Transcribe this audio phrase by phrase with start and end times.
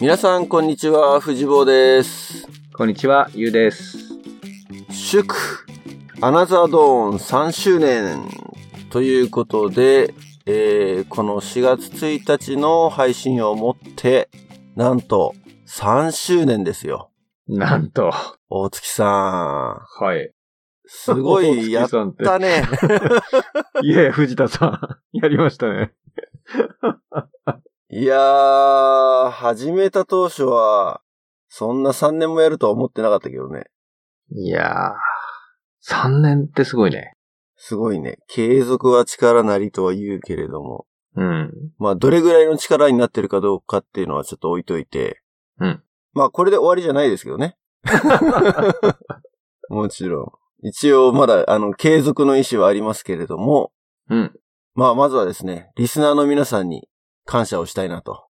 [0.00, 1.20] 皆さん、こんにちは。
[1.20, 2.48] 藤坊です。
[2.72, 3.98] こんにちは、ゆうです。
[4.90, 5.36] 祝、
[6.22, 8.22] アナザードーン3周年
[8.88, 10.14] ということで、
[10.46, 14.30] えー、この4月1日の配信をもって、
[14.74, 15.34] なんと
[15.68, 17.10] 3周年ですよ。
[17.46, 18.10] なんと。
[18.48, 20.24] 大月さはい。
[20.24, 20.30] ん。
[20.86, 22.62] すごい、や っ大月さんってたね。
[23.84, 25.18] いやいや、藤田さん。
[25.18, 25.92] やりましたね。
[27.92, 31.00] いやー、始めた当初は、
[31.48, 33.64] そんな3年もやるとは思ってなかったけどね。
[34.32, 36.06] いやー。
[36.06, 37.14] 3年ってすごいね。
[37.56, 38.18] すごいね。
[38.28, 40.86] 継続は力なりとは言うけれども。
[41.16, 41.50] うん。
[41.78, 45.20] まあ、どれぐらいの力になってるかどうかっていうのはちょっと置いといて。
[45.58, 45.82] うん。
[46.12, 47.56] まあ、これで終わりじゃないですけどね。
[49.68, 50.68] もちろん。
[50.68, 53.72] 一応、まだ、あの、継続の意思はありますけれども、
[54.08, 54.32] うん。
[54.74, 56.88] まあ、まずはですね、リスナーの皆さんに
[57.24, 58.26] 感謝をしたいなと。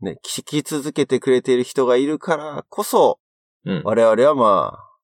[0.00, 3.18] ね、聞き続けてくれている人がいるからこそ、
[3.64, 3.82] うん。
[3.84, 4.98] 我々はまあ、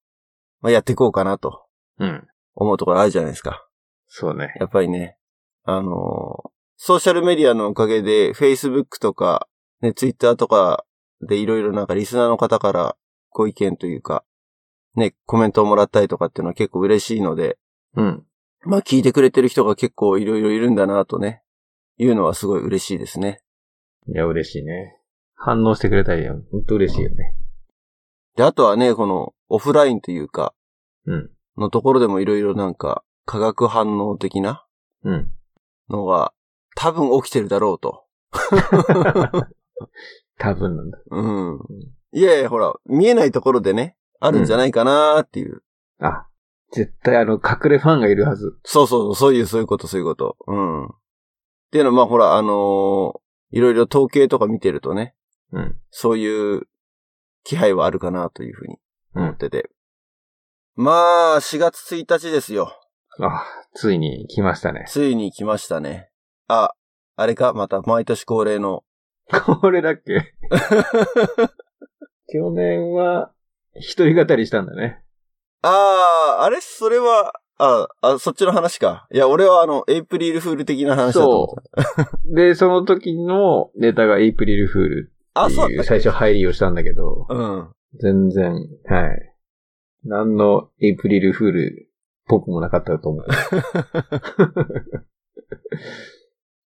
[0.61, 1.67] まあ、やっていこうかなと
[1.99, 2.27] うん。
[2.55, 3.67] 思うところあるじゃないですか。
[4.07, 4.55] そうね。
[4.61, 5.17] やっぱりね、
[5.65, 6.53] あのー
[6.85, 9.47] ソーシャルメディアのおかげで、Facebook とか、
[9.83, 10.85] ね、Twitter とか
[11.21, 12.97] でいろいろなんかリスナーの方から
[13.31, 14.25] ご意見というか、
[14.97, 17.57] ね、コメントをもらったりとかっていうのは結構嬉しいので、
[17.95, 18.25] うん。
[18.63, 21.45] まあ聞いてくれてる人が結構いろいろいるんだなとね、
[21.99, 23.43] いうのはすごい嬉しいですね。
[24.09, 24.99] いや、嬉しいね。
[25.35, 27.37] 反応してくれたり、ほんと嬉しいよね。
[28.37, 30.55] で、あとはね、このオフラインというか、
[31.07, 31.31] うん。
[31.59, 34.65] のところでもいろいろなんか化学反応的な
[35.05, 35.31] うん。
[35.91, 36.33] のが
[36.75, 38.05] 多分起きてるだろうと。
[40.39, 40.99] 多分なんだ。
[41.11, 41.23] う
[41.57, 41.61] ん。
[42.13, 45.63] いやいや、ほら、見えないところでね、あるんじゃないかなーっていう。
[46.01, 46.27] あ、
[46.73, 48.59] 絶対あの、隠れファンがいるはず。
[48.65, 50.37] そうそう、そういう、そういうこと、そういうこと。
[50.47, 50.89] うん。
[51.73, 53.21] っていうのは、まあほら、あのー
[53.55, 55.15] いろいろ統計とか見てるとね、
[55.53, 55.77] うん。
[55.91, 56.63] そういう
[57.45, 58.79] 気配はあるかなというふうに
[59.15, 59.23] うん。
[59.25, 59.71] 思ってて。
[60.75, 62.79] まあ、4月1日ですよ。
[63.21, 63.45] あ、
[63.75, 64.85] ついに来ましたね。
[64.89, 66.11] ついに来ましたね。
[66.49, 66.73] あ、
[67.17, 67.53] あれか？
[67.53, 68.85] また毎年恒例の。
[69.61, 70.35] これだっけ？
[72.33, 73.33] 去年は、
[73.77, 75.03] 一人語りしたんだね。
[75.63, 76.59] ああ、あれ？
[76.61, 77.35] それは、
[77.65, 79.07] あ、あ、そっちの話か。
[79.13, 81.65] いや、俺はあの、エイプリルフール的な話だと思っ
[81.97, 82.11] た。
[82.25, 87.69] で、その時のネタがエイプリルフールあ、ってそういう最初入りをしたんだけど、うん。
[88.01, 88.53] 全然、
[88.87, 89.33] はい。
[90.05, 91.89] 何のエイプリルフールっ
[92.27, 93.27] ぽくもなかったと思う。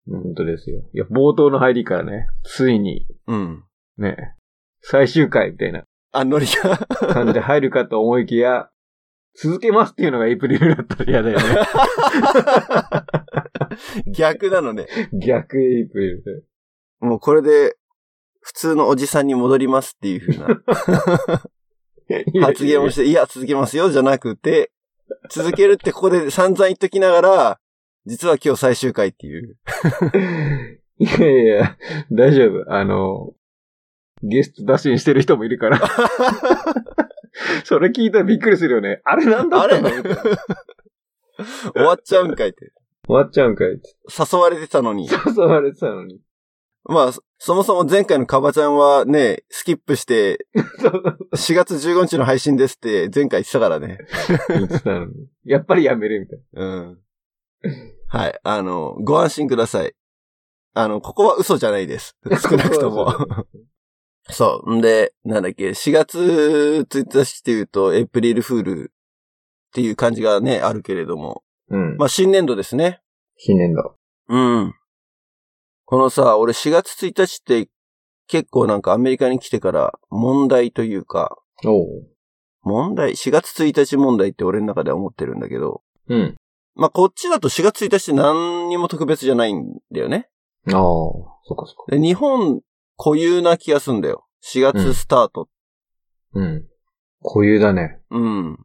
[0.09, 0.81] 本当ですよ。
[0.94, 3.66] いや、冒頭の入りからね、ついに、うん。
[3.97, 4.35] ね、
[4.79, 6.78] 最終回みたいなあ、ノリが。
[7.13, 8.69] 感じで入るかと思いきや、
[9.38, 11.44] 続けますっていうのがエイプリルだったら嫌だよね。
[14.16, 14.88] 逆なのね。
[15.13, 16.44] 逆エイプリルで。
[17.01, 17.75] もうこれで、
[18.41, 20.62] 普通のおじさんに戻りますっていう風な
[22.46, 24.72] 発言をして、いや、続けますよ、じゃなくて、
[25.29, 27.59] 続けるってここで散々言っときながら、
[28.06, 29.57] 実は今日最終回っていう。
[31.00, 31.78] いやいや、
[32.12, 32.72] 大丈夫。
[32.72, 33.34] あの、
[34.22, 35.81] ゲスト打診してる人もいるから。
[37.66, 39.01] それ聞いたらびっくりするよね。
[39.03, 39.90] あれなんだったの？
[41.73, 42.72] 終わっちゃうんかいって。
[43.07, 43.81] 終わっちゃうんかいって。
[44.07, 45.07] 誘われてたのに。
[45.12, 46.19] 誘われてたのに。
[46.88, 50.46] まあ、そそもそも前回のカバちゃんはね、スキップして、
[51.34, 53.97] 4月15日の配信ですって前回言ってたからね。
[54.50, 55.13] 言ってたのに。
[55.44, 57.00] やっぱりやめるみたいうん。
[58.07, 58.40] はい。
[58.44, 59.94] あの、ご安心ください。
[60.75, 62.16] あの、ここは嘘じゃないです。
[62.23, 62.40] な。
[62.40, 63.07] 少なくとも。
[64.30, 64.75] そう。
[64.75, 71.44] んで、なんだっけ、4月1日っていうと、エイプリルフールっていう感じがね、あるけれども。
[71.69, 71.97] うん。
[71.97, 73.02] まあ、新年度ですね。
[73.38, 73.96] 新年度。
[74.30, 74.74] うん。
[75.85, 77.69] このさ、俺4月1日って
[78.28, 82.08] 結構なんかアメリカに来てから問題というか、おう。
[82.64, 86.35] 問題 ?4 月1日問題って俺の中では思ってるんだけど、うん。
[86.73, 90.28] まあ、こっちだと4月1日って何にも特別じゃないんだよね。
[90.67, 91.96] ああ、そっかそっか。
[91.96, 92.61] で、日本
[92.97, 94.24] 固有な気がすんだよ。
[94.53, 95.50] 4月スタート。
[96.34, 96.68] うん。
[97.24, 98.00] 固有だね。
[98.12, 98.58] うん。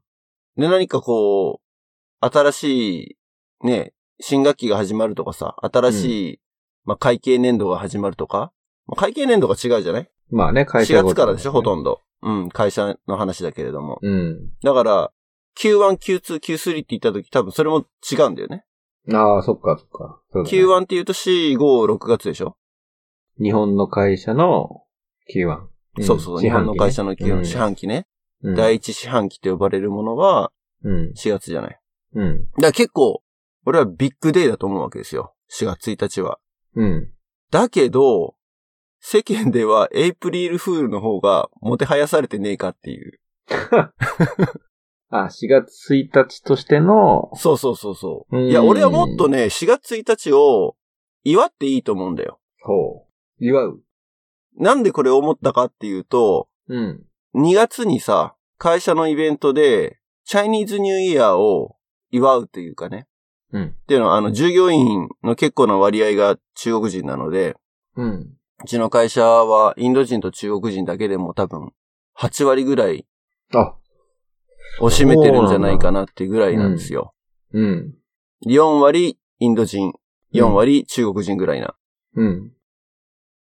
[0.57, 3.17] で、何かこう、新し
[3.63, 6.05] い、ね、新学期が始まるとかさ、新し
[6.35, 6.41] い、
[6.85, 8.53] まあ、会計年度が始まるとか、
[8.87, 10.11] まあ、会計年度が違うじゃない？
[10.31, 12.01] まあね、会 ?4 社ごと月からでしょ、ほとんんど。
[12.23, 13.99] うん、会社の話だけれども。
[14.03, 14.51] うん。
[14.63, 15.13] だから、
[15.59, 18.65] Q1、Q2、Q3 って言った時多分それも違うんだよね。
[19.13, 20.21] ああ、そっかそっか。
[20.31, 22.57] そうだね Q1 って言うと4、5、6月でしょ
[23.41, 24.83] 日本の会社の
[25.35, 25.70] Q1。
[25.99, 28.07] んそうそう、日本の会社の Q1、うん四半期ね。
[28.43, 30.51] うん第一四半期と呼ばれるものは
[30.83, 31.13] うん。
[31.17, 31.81] 4月じゃない。
[32.15, 32.39] うん。
[32.39, 33.23] だから結構、
[33.67, 35.35] 俺はビッグデーだと思うわけですよ。
[35.53, 36.39] 4月1日は。
[36.75, 37.11] うん。
[37.51, 38.35] だけど、
[39.01, 43.21] 世間ではエイプリルフールの方がもてはやされてねえかっていう。
[45.09, 48.39] あ、4月1日としての、そうそうそうそう。
[48.39, 50.77] うんいや、俺はもっとね、4月1日を
[51.25, 52.39] 祝っていいと思うんだよ。
[52.63, 53.45] ほう。
[53.45, 53.83] 祝う？
[54.61, 57.03] なんでこれ思ったかっていうと、うん。
[57.35, 61.77] 2月にさ、会社のイベントで、チャイニーズニューイヤーを
[62.11, 63.09] 祝うっていうかね。
[63.53, 63.65] うん。
[63.69, 67.57] っていうのは、あの、従業員の結構な割合が中国人なので、
[67.97, 68.37] うん。
[68.63, 71.73] うちの会社はインド人と中国人だけでも多分
[72.19, 73.07] 8割ぐらい
[73.55, 73.75] あ、
[74.83, 77.15] を占めてるんじゃないかなっていうぐらいなんですよ。
[77.55, 77.95] うん。
[78.47, 79.95] 4割インド人、
[80.35, 81.75] 4割中国人ぐらいな。
[82.15, 82.53] うん。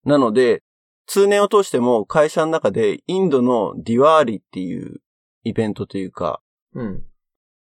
[0.04, 0.64] なので、
[1.08, 5.02] 通年を通しても会社の中でインドのディワーリっていう
[5.44, 6.42] イベントというか、
[6.74, 7.04] うん。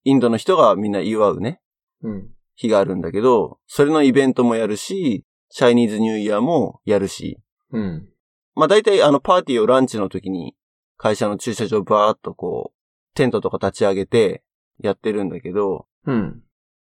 [0.03, 1.61] インドの人がみんな祝うね、
[2.01, 2.29] うん。
[2.55, 7.39] 日があるんだけど、それのイベントもやるし、チャイニーズニューイヤーもやるし、
[7.71, 8.09] うん。
[8.55, 10.55] まあ大体あのパーティーをランチの時に
[10.97, 14.43] 会社の駐車場バーっとこう、テントとか立ち上げて
[14.79, 16.41] やってるんだけど、うん。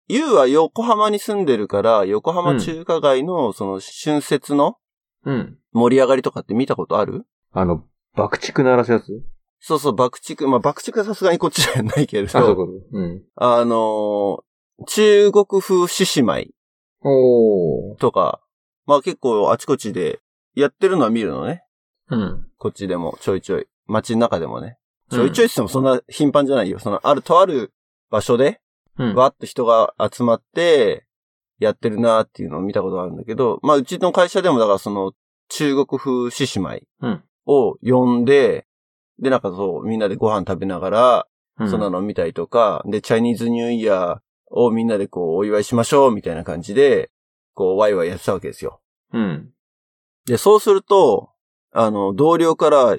[0.09, 4.77] ユウは横浜に住んでるから、横浜中華街のその春節の
[5.25, 5.59] うん。
[5.73, 7.25] 盛り上がりとかって見たことある？
[7.53, 7.85] あの、
[8.15, 9.07] 爆竹鳴らすやつ？
[9.61, 10.47] そうそう、爆竹。
[10.47, 13.23] まあ爆竹はさすがにこっちじゃないけれあ、そういうん。
[13.37, 14.43] あのー
[14.87, 16.55] 中国風獅子舞
[17.03, 17.97] おー。
[17.99, 18.41] とか、
[18.85, 20.19] まあ結構あちこちで
[20.57, 21.63] やってるのは見るのね。
[22.09, 22.47] うん。
[22.59, 23.67] こっちでもちょいちょい。
[23.87, 24.79] 街の中でもね。
[25.11, 26.81] ちょいちょいって言ってもそんな頻繁じゃないよ。
[26.81, 27.73] その、ある、とある
[28.11, 28.61] 場所で、
[28.99, 29.15] うん。
[29.15, 31.07] わーっと人が集まって、
[31.61, 35.13] やってるなーっていうのを見たことがあるんだけど、まあうちの会社でもだからその、
[35.54, 38.66] 中国風獅子舞うんを呼んで、
[39.19, 41.26] でなんかそう、みんなでご飯食べながら、
[41.58, 44.19] うんそんなの見たりとか、で、チャイニーズニューイヤー
[44.50, 47.10] をみんなでこう、お祝いしましょうみたいな感じで、
[47.54, 48.81] こう、ワイワイやってたわけですよ。
[49.12, 49.50] うん。
[50.25, 51.31] で、そうすると、
[51.72, 52.96] あの、同僚から、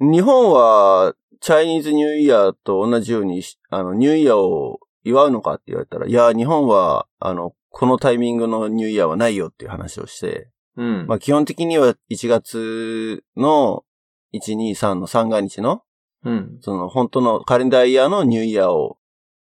[0.00, 11.06] 日本は、チャイニーズニューイヤーと同じようにし、あの、ニューイヤーを祝うのかって言われたら、いや、日本は、あの、このタイミングのニューイヤーはないよっていう話をして、うん。
[11.06, 13.84] まあ、基本的には1月の
[14.34, 15.82] 1、2、3の三が日の、
[16.24, 16.58] うん。
[16.60, 18.98] その、本当のカレンダーイヤーのニューイヤーを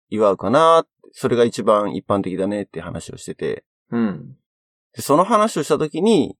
[0.09, 4.37] 祝うかな、それが一番一般的だねって話をしてて、うん。
[4.94, 6.37] で、その話をしたときに、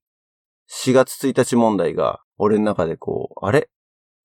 [0.71, 3.69] 4月1日問題が、俺の中でこう、あれ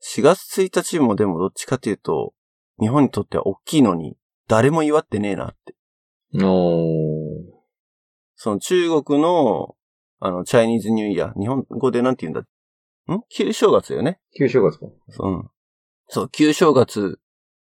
[0.03, 2.33] ?4 月1日もでもどっちかっていうと、
[2.79, 4.15] 日本にとっては大きいのに、
[4.47, 5.75] 誰も祝ってねえなって。
[6.35, 7.55] おー。
[8.35, 9.74] その中国の、
[10.19, 12.45] あの、チャイニーズニューイヤー、日本語でなんて言うん
[13.07, 13.13] だ？
[13.13, 13.21] ん？
[13.29, 14.19] 旧正月だよね。
[14.37, 14.87] 旧正月か。
[15.19, 15.49] うん。
[16.07, 17.19] そう、旧正月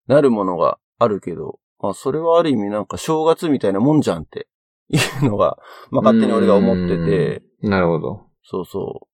[0.08, 4.48] なるものがあるけど、まあ、それはある意味なんか正月みたいなもんじゃんって、
[4.90, 5.58] いうのが、
[5.90, 7.70] まあ、勝手に俺が思ってて、うん。
[7.70, 8.28] なるほど。
[8.44, 9.08] そうそう。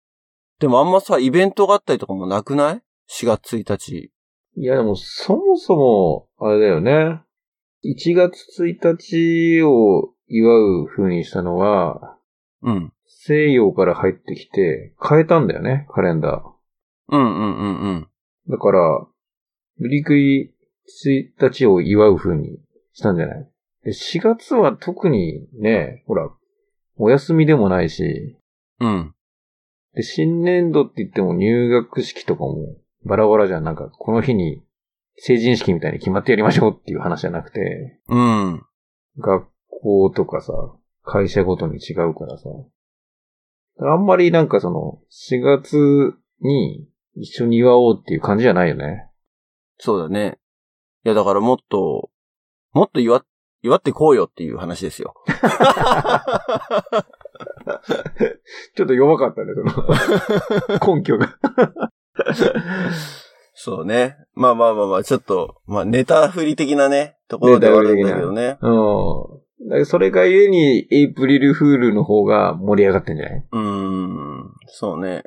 [0.59, 2.81] でもあんまさ、イベントがあったりとかもなくない
[3.11, 4.11] ?4 月1日。
[4.55, 7.21] いや、でも、そもそも、あれだよね。
[7.85, 12.16] 1月1日を祝う風にしたのは、
[12.63, 12.93] うん。
[13.05, 16.43] 西洋から入ってきて、変えたんだよね、カレンダ
[17.09, 18.07] うんうんうんうん。
[18.47, 18.51] ー。
[18.51, 19.07] だから、
[19.77, 20.53] 無理くり
[21.05, 22.59] 1日を祝う風に
[22.93, 23.49] したんじゃない？
[23.83, 26.29] で ?4 月は特にね、ほら、
[26.97, 28.37] お休みでもないし、
[28.79, 29.13] うん。
[29.93, 33.63] で、新年度って言っても入学式とかもバラバラじゃん。
[33.63, 34.63] なんか、この日に
[35.17, 38.63] 成人式みたいに決まってやりましょうっていう話じゃなくて、うん。
[39.19, 40.53] 学校とかさ、
[41.07, 42.49] 会社ごとに違うからさ。
[43.79, 44.99] あんまりなんかその、
[45.31, 49.09] 4月に一緒に祝おうっていう感じじゃないよね。
[49.79, 50.37] そうだね。
[51.05, 52.09] いや、だからもっと、
[52.73, 53.23] もっと祝っ、
[53.63, 55.15] 祝ってこうよっていう話ですよ。
[58.75, 61.37] ちょっと弱かったね、その、根拠が。
[63.53, 64.17] そうね。
[64.33, 68.57] まあまあまあまあ、ちょっと、まあネタ振り的なね、ところではあるんだけどね。
[68.61, 69.46] うん。
[69.85, 73.45] それがゆえに、エイプリルフールの方が盛り上がってんじゃない？
[73.51, 74.53] うーん。
[74.67, 75.23] そうね。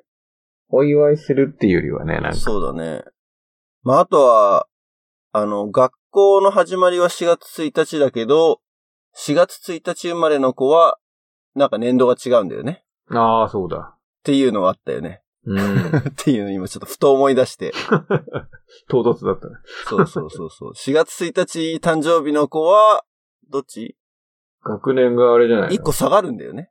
[0.68, 2.34] お祝いするっていうよりはね、なんか。
[2.34, 3.02] そうだね。
[3.82, 4.66] まああとは、
[5.32, 8.60] あの、学校の始まりは4月1日だけど、
[9.16, 10.98] 4月1日生まれの子は、
[11.56, 12.84] なんか年度が違うんだよね。
[13.10, 13.94] ああ、そうだ。
[13.96, 15.22] っていうのがあったよね。
[15.44, 15.58] うん。
[15.60, 17.72] っていうのを今ちょっとふと思い出して。
[18.88, 19.54] 唐突だったね。
[19.88, 20.72] そうそうそうそう。
[20.72, 23.04] 4月1日誕生日の子は、
[23.48, 23.96] どっち？
[24.62, 26.70] 学年があれじゃないの ?1 個下がるんだよね。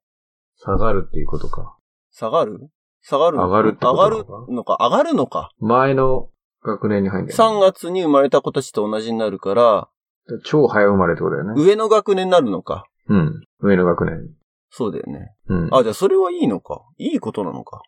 [0.58, 1.75] 下がるっていうことか。
[2.12, 2.69] 下がる？
[3.01, 3.43] 下がるの？
[3.43, 4.17] か上がるってこと上がる
[4.50, 4.77] なのか？
[4.79, 5.50] 上がるのか？
[5.60, 6.29] 前の
[6.63, 9.88] 学年に入んだよ、3月に生まれた子たちと同じになるから、
[10.29, 10.39] ね。
[10.43, 11.62] 超早生まれってことだよね。
[11.62, 12.86] 上の学年になるのか？
[13.08, 13.41] うん。
[13.62, 14.29] 上の学年。
[14.69, 15.34] そうだよね。
[15.48, 15.69] うん。
[15.74, 16.81] あ、じゃあそれはいいのか？
[16.98, 17.81] いいことなのか？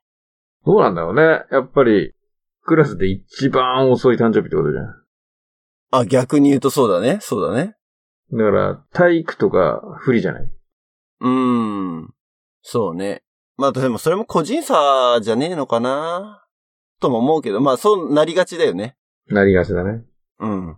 [0.66, 1.22] どうなんだろうね。
[1.52, 2.14] やっぱり、
[2.64, 4.86] クラスで一番遅い誕生日ってことじゃん。
[5.92, 7.18] あ、逆に言うとそうだね。
[7.22, 7.76] そうだね。
[8.32, 10.52] だから、体育とか不利じゃない？
[11.22, 11.30] うー
[12.04, 12.14] ん。
[12.62, 13.24] そうね。
[13.58, 16.44] まあでもそれも個人差じゃねえのかな
[17.00, 18.96] とも思うけど、まあそうなりがちだよね。
[19.28, 20.04] なりがちだね。
[20.40, 20.78] うん。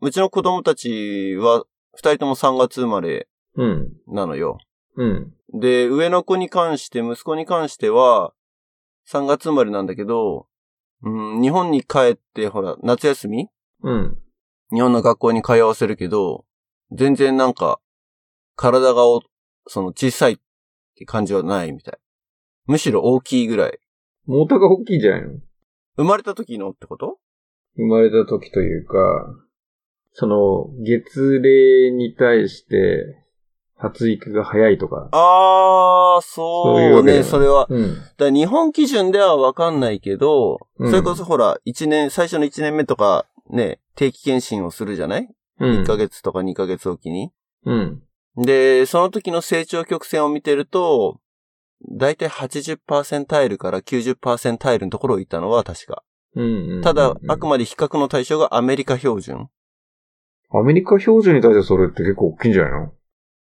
[0.00, 1.64] うちの子供たちは、
[1.96, 3.92] 二人とも3月生まれうん。
[4.08, 4.58] なのよ。
[4.96, 5.32] うん。
[5.52, 8.32] で、上の子に関して、息子に関しては、
[9.10, 10.48] 3月生まれなんだけど、
[11.02, 13.48] うん、日本に帰って、ほら、夏休み
[13.82, 14.18] うん。
[14.72, 16.44] 日本の学校に通わせるけど、
[16.94, 17.80] 全然なんか、
[18.56, 19.20] 体がお、
[19.66, 20.36] その小さいっ
[20.96, 21.98] て感じはないみたい。
[22.66, 23.78] むしろ大きいぐらい。
[24.26, 25.40] 元が大きいじゃないの？
[25.96, 27.18] 生まれた時のってこと？
[27.76, 28.94] 生まれた時というか、
[30.12, 33.20] その、月齢に対して、
[33.76, 35.08] 発育が早いとか。
[35.10, 37.66] あー、そうね、それは。
[37.68, 37.94] うん。
[37.96, 45.28] だから日本基準ではわかんないけど、うんそれこそほら、一年、最初の1年目とか、ね、定期検診をするじゃない、
[45.60, 45.82] うん。
[45.82, 47.30] ?1 ヶ月とか2ヶ月おきに。
[47.64, 48.02] うん。
[48.36, 51.20] で、その時の成長曲線を見てると、
[51.90, 56.02] だいたい80%タイルから90%タイルのところをいたのは確か。
[56.34, 56.82] うんうん。
[56.82, 59.44] ただ、あうんくまで比較の対象がアメリカ標準。
[59.44, 59.50] っ
[60.50, 62.92] アメリカ標準に対してそれって結構大きいんじゃないの？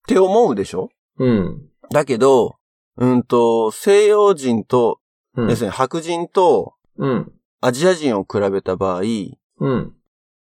[0.07, 0.89] て思うでしょ？
[1.19, 1.69] うん。
[1.91, 2.55] だけど、
[2.97, 4.99] うんと、西洋人と、
[5.35, 5.49] うん。
[5.49, 7.31] 要するに白人とうん。
[7.61, 9.93] アジア人を比べた場合、うん。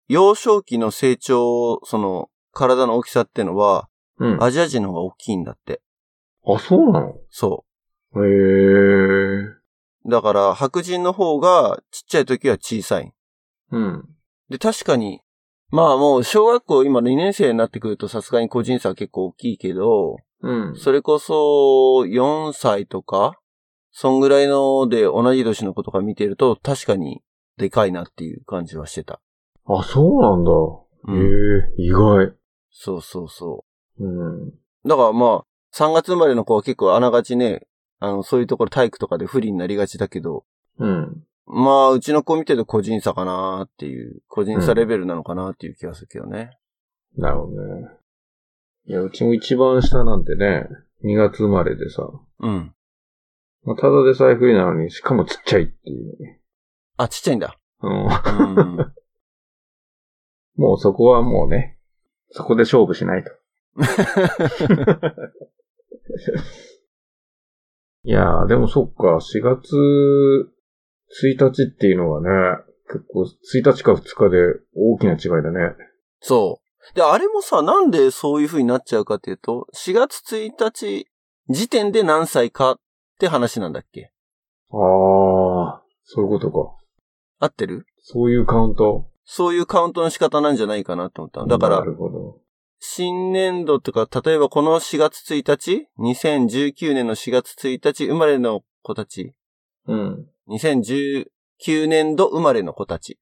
[0.07, 4.43] 幼少期の成長、その、体の大きさってのは、うん。
[4.43, 5.81] アジア人の方が大きいんだって。
[6.45, 7.15] あ、そうなの？
[7.29, 7.65] そ
[8.15, 8.23] へえ。
[8.23, 9.61] う。
[10.07, 13.13] だから、白人の方がちっちゃい時は小さい。
[13.71, 14.05] うん。
[14.49, 15.21] で、確かに、
[15.69, 20.75] まあもう小学校今2年生になってくるとさすがに個人差は結構大きいけど、うん。
[20.77, 23.33] それこそ4歳とか、
[23.91, 27.21] そんぐらいので同じ年の子とか見てると確かに
[27.57, 29.19] でかいなっていう感じはしてた。
[29.67, 30.51] あ、そうなんだ。
[30.51, 32.33] うんへえ、意外。
[32.71, 33.65] そうそうそ
[33.99, 34.47] うん。
[34.47, 34.53] う。
[34.85, 35.45] だからまあ、
[35.75, 37.67] 3月生まれの子は結構あながちね、
[37.99, 40.45] あの、そういうところ体育とかで不利になりがちだけど、
[40.79, 41.23] うん。
[41.45, 46.57] まあ、うちの子見てると個人差かなっていう、個人差レベルなのかなっていう気がするけどね。
[47.15, 47.89] なるほどね。
[48.85, 50.67] いや、うちも一番下なんてね、
[51.03, 52.07] 2月生まれでさ、
[52.39, 52.73] うん。
[53.63, 56.41] まあ、ただでさえ不利なのに、しかもちっちゃいっていうね。
[56.97, 57.57] あ、ちっちゃいんだ。
[57.81, 58.05] うん。
[58.05, 58.93] うん。
[60.57, 61.77] もうそこはもうね、
[62.31, 63.31] そこで勝負しないと。
[68.03, 69.75] いやー、でもそっか、4月
[71.23, 72.29] 1日っていうのはね、
[72.89, 73.27] 結構1
[73.75, 74.37] 日か2日で
[74.75, 75.75] 大きな違いだね。
[76.21, 76.95] そう。
[76.95, 81.07] で、あれもさ、なんでそういう風になっちゃうかっていうと、4月1日
[81.49, 82.79] 時点で何歳かっ
[83.19, 84.11] て話なんだっけ？
[84.71, 84.77] あー、
[86.03, 86.75] そういうことか。
[87.39, 87.85] 合ってる？
[87.99, 89.09] そういうカウント？
[89.29, 91.47] そういうカウントの仕方なんじゃないかなって思ったの。
[91.47, 91.83] だから。
[92.79, 99.33] 新年度とか、例えばこの4月1日 ?2019 年の4月1日生まれの子たち。
[99.85, 100.27] うん。
[100.47, 101.25] 2019
[101.87, 103.19] 年度生まれの子たち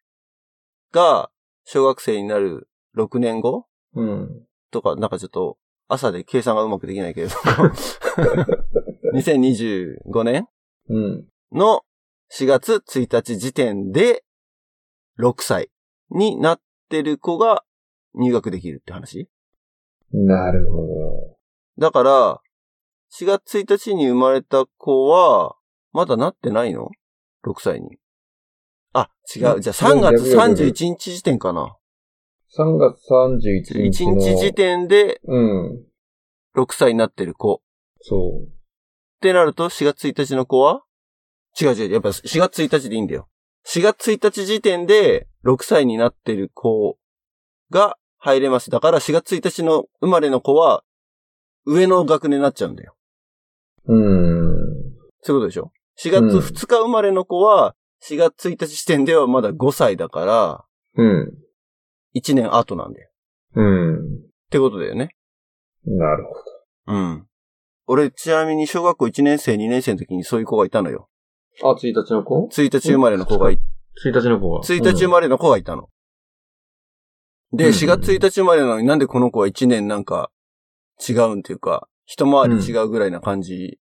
[0.91, 1.31] が、
[1.63, 4.45] 小学生になる6年後うん。
[4.69, 5.57] とか、なんかちょっと、
[5.88, 7.33] 朝で計算がうまくできないけれど。
[9.15, 10.47] 2025年
[10.88, 11.25] うん。
[11.51, 11.81] の
[12.31, 14.24] 4月1日時点で、
[15.17, 15.71] 6歳
[16.09, 17.63] になってる子が
[18.13, 19.29] 入学できるって話？
[20.12, 21.38] なるほど。
[21.77, 22.41] だから、
[23.19, 25.55] 4月1日に生まれた子は、
[25.91, 26.89] まだなってないの
[27.45, 27.97] ?6 歳に。
[28.93, 29.62] あ、違う。
[29.62, 31.75] じゃあ3月31日時点かな。
[32.57, 34.21] 3月31 1日の。
[34.21, 35.83] 日時点でうん。
[36.55, 37.62] 6歳になってる子。
[38.01, 38.47] そう。
[38.47, 38.50] っ
[39.19, 40.83] てなると、4月1日の子は？
[41.59, 41.91] 違う違う。
[41.91, 43.27] やっぱ4月1日でいいんだよ。
[43.67, 46.97] 4月1日時点で6歳になってる子
[47.69, 48.71] が入れます。
[48.71, 50.83] だから4月1日の生まれの子は
[51.65, 52.95] 上の学年になっちゃうんだよ。
[53.87, 54.55] うーん。
[55.21, 60.65] そういうことでしょ ?4 月2日生まれの子は4月1日時点ではまだ5歳だから
[60.97, 61.33] うん。
[62.15, 63.09] 1年後なんだよ。
[63.55, 63.95] うん。
[63.95, 63.99] っ
[64.49, 65.09] てことだよね。
[65.85, 67.27] なるほうん。
[67.87, 71.09] 俺、ちなみに小学校1年生、2年生の時にそういう子がいたのよ。
[71.61, 71.71] ど。
[71.71, 73.59] あ、1日の子？1日生まれの子がい
[74.03, 74.61] ?1 日の子が。
[74.61, 75.89] 1日生まれの子がいたの。
[77.53, 80.31] で、うん4月1日生まれなのになんでこの子は1年なんか
[81.07, 83.79] 違うんっていうか、一回り違うぐらいな感じ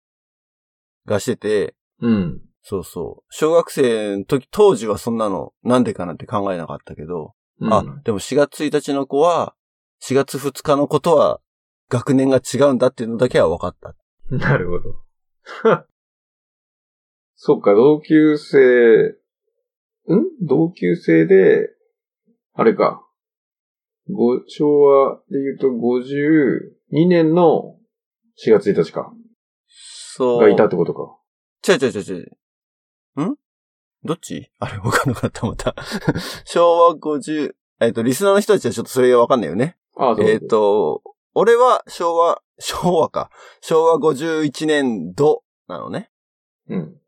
[1.06, 2.40] がしてて、うん。
[2.62, 3.24] そうそう。
[3.30, 7.72] 小学生の時、当時はそんなのなんでかなって考えなかったけど、うん。
[7.72, 9.54] あ、でも4月1日の子は、
[10.02, 11.40] 4月2日の子とは
[11.88, 13.94] 学年が違うんだっていうのだけは分かった。
[14.30, 15.84] なるほど。
[17.36, 19.16] そっか、同級生、
[20.08, 20.24] ん？
[20.42, 21.68] 同級生で、
[22.54, 23.00] あれか。
[24.10, 27.76] ご昭和で言うと52年の
[28.44, 29.12] 4月1日か。
[29.68, 30.40] そう。
[30.40, 31.16] がいたってことか。
[31.66, 32.20] 違う違う違う違
[33.16, 33.22] う。
[33.22, 33.36] ん？
[34.04, 34.50] どっち？
[34.58, 35.74] あれわかんなかった、また。
[36.44, 39.76] 昭和50、えっ、と、リスナーの人たちはちょっとそれがわかんないよね。
[39.96, 41.02] ああ、そうえっ、と、
[41.34, 43.30] 俺は昭和、昭和か。
[43.60, 46.10] 昭和51年度なのね。
[46.68, 47.00] うん。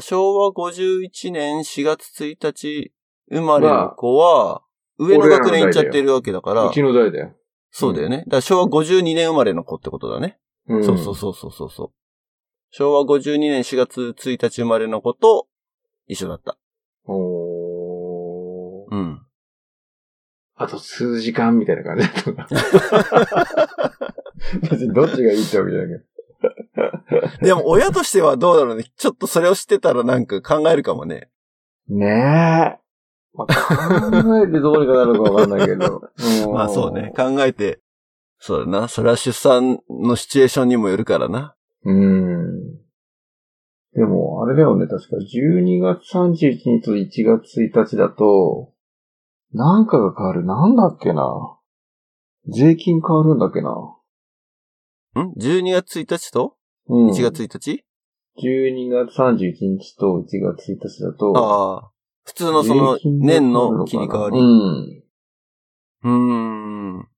[0.00, 2.92] 昭和51年4月1日
[3.30, 4.62] 生まれの子は、
[4.98, 7.34] 上の学年行っちゃってるわけだからう、ちの代だよ。
[7.72, 8.18] そうだよね。
[8.18, 10.38] だから昭和52年生まれの子ってことだね。
[10.68, 11.90] うんそうそうそうそうそうそう。
[12.70, 15.48] 昭和52年4月1日生まれの子と
[16.06, 16.56] 一緒だった。
[17.06, 19.22] おーうん。
[20.54, 22.48] あと数時間みたいな感じだったか。
[24.70, 26.04] 別にどっちがいいってわけじゃないけ
[27.42, 28.84] でも親としてはどうだろうね。
[28.96, 31.28] ちょっとそれを知ってたらなんか考えるかもね。
[31.88, 31.96] ど。
[31.96, 32.80] ねえ。
[33.32, 36.02] まあ、考えてどうにかなるかわかんないけど。
[36.48, 37.12] んまあそうね。。
[37.16, 37.80] 考えて。
[38.38, 38.88] そうだな。
[38.88, 41.54] それは出産のシチュエーションにもよるからな。
[41.84, 42.80] うん。
[43.92, 44.86] でも、あれだよね。
[44.86, 48.72] 確か12月31日と1月1日だと、
[49.52, 50.44] なんかが変わる。
[50.44, 51.58] なんだっけな。
[52.48, 53.70] 税金変わるんだっけな。
[55.18, 56.56] ん ?12 月1日と？
[56.88, 57.10] うん。
[57.10, 57.84] 1月1日、
[58.38, 61.90] 12月31日と1月1日だと、ああ。
[62.24, 64.38] 普通のその年の切り替わり。
[64.38, 65.02] うん。
[66.04, 67.08] うーん。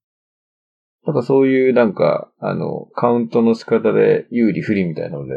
[1.05, 5.33] なんかそういうなんか、あの、カウントの仕方で有利不利みたいなので、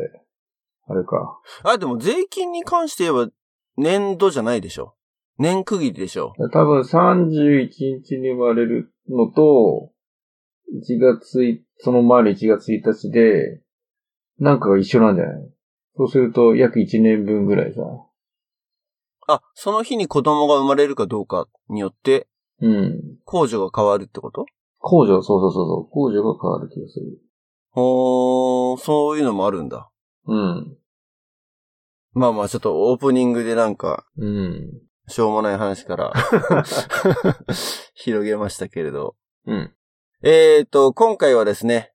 [0.87, 1.41] あれか。
[1.63, 3.31] あ、でも税金に関して言えば
[3.75, 4.93] 年度じゃないでしょ？
[5.39, 6.33] 年区切りでしょ？
[6.53, 7.69] 多分31
[8.03, 9.91] 日に生まれるのと、
[10.73, 13.61] 1月い、その前の1月1日で、
[14.39, 15.49] なんかが一緒なんじゃない？
[15.97, 17.81] そうすると約1年分ぐらいさ。
[19.27, 22.27] あ、その日に子供が生まれるかどうかによって、
[22.61, 23.17] うん。
[23.25, 24.45] 控除が変わるってこと？
[24.81, 27.19] 控除、そうそうそうそう、控除が変わる気がする。
[27.73, 29.89] おー、そういうのもあるんだ。
[30.27, 30.77] うん。
[32.13, 34.81] まあまあ、ちょっとオープニングでなんか、うん。
[35.07, 36.13] しょうもない話から
[37.93, 39.15] 広げましたけれど。
[39.45, 39.73] うん。
[40.27, 41.93] えーと、今回はですね、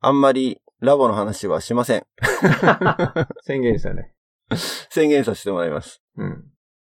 [0.00, 2.06] あんまりラボの話はしません。
[3.44, 4.14] 宣言したね。
[4.88, 6.02] 宣言させてもらいます。
[6.16, 6.50] うん。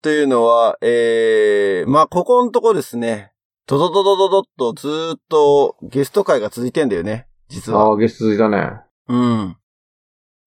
[0.03, 3.34] というのは、えー、まあ、ここのとこですね、
[3.65, 7.88] ドドドドドドッとずーっとゲスト会が続いてんだよね、実は。
[7.88, 8.79] ああ、ゲスト続いたね。
[9.08, 9.58] うん。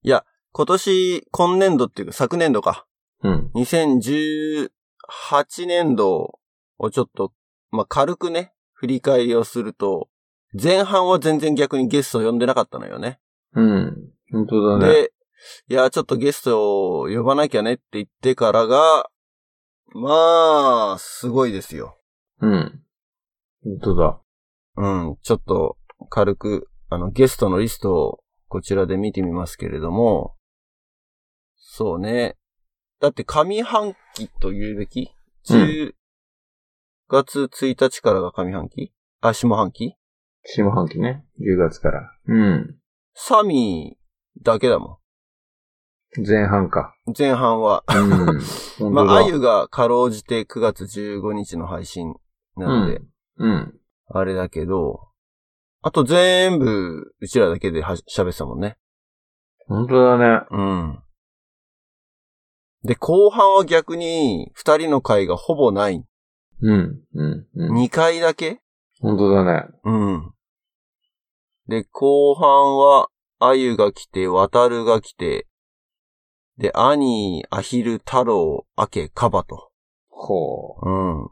[0.03, 2.87] いや、今年、今年度っていうか昨年度か。
[3.25, 3.51] うん。
[3.57, 4.69] 2018
[5.67, 6.39] 年度
[6.79, 7.33] をちょっと、
[7.73, 10.09] まあ、軽くね、振り返りをすると、
[10.61, 13.21] 前半は全然逆にゲストを呼んでなかったのよね。
[13.55, 13.97] うん。
[14.31, 14.93] 本当だね。
[14.93, 15.13] で、
[15.69, 19.11] いや、ちょっとゲストを呼ばなきゃねって言ってからが、
[19.95, 21.99] まあ、すごいですよ。
[22.41, 22.83] うん。
[23.63, 24.21] 本当だ。
[24.77, 25.77] うん、ちょっと
[26.09, 30.35] 軽く、あの、ゲストのリストをこちらで見てみますけれども、
[31.57, 32.37] そうね。
[33.01, 35.11] だって上半期と言うべき？
[35.51, 35.95] うん ?10
[37.09, 38.93] 月1日からが上半期？
[39.21, 39.97] あ、下半期？
[40.45, 41.25] 下半期ね。
[41.41, 42.13] 10月から。
[42.27, 42.77] うん。
[43.15, 44.99] サミーだけだも
[46.27, 46.95] 前半か。
[47.07, 47.15] ん。
[47.17, 47.85] 前半は。
[47.89, 48.11] うん。
[48.79, 48.91] 本当だ。
[48.91, 52.15] まあ、あゆがかろうじて9月15日の配信
[52.57, 53.01] なので、
[53.39, 53.75] うん。
[54.09, 55.09] あれだけど、
[55.81, 58.77] あと全部、うちらだけでは喋ってたもんね。
[59.67, 60.47] 本当だね。
[60.51, 61.03] うん。
[62.85, 66.05] で、後半は逆に、二人の回がほぼない。
[66.61, 67.01] うん。
[67.15, 67.47] うん。
[67.55, 67.75] うん。
[67.75, 68.62] 二回だけ
[69.03, 69.67] 本当だね。
[69.85, 70.33] うん。
[71.69, 73.09] で、後半は、
[73.41, 75.47] あゆが来て、わたるが来て、
[76.57, 79.71] で、兄、アヒル、太郎、アケ、カバと。
[80.09, 81.23] ほうん。
[81.23, 81.27] う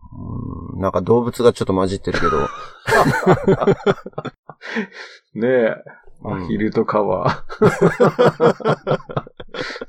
[0.78, 2.38] んなんか動物がちょっと混じってるけど。
[2.38, 2.48] う。
[5.38, 5.74] ねえ。
[6.22, 7.70] うんアヒルとカバー。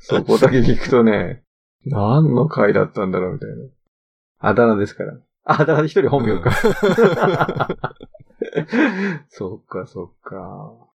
[0.00, 1.44] そこだけ聞くとね、
[1.84, 3.54] 何の回だったんだろうみたいな。
[4.38, 5.12] あだ名ですから。
[5.44, 6.52] ああだ名で一人本名か。
[9.28, 10.88] そっか、そっか。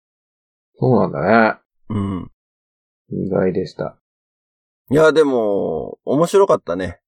[0.79, 2.23] そうなんだうん。
[2.23, 2.29] ね。
[3.09, 3.99] 意外でした。
[4.89, 7.01] いや、でも、面白かったね。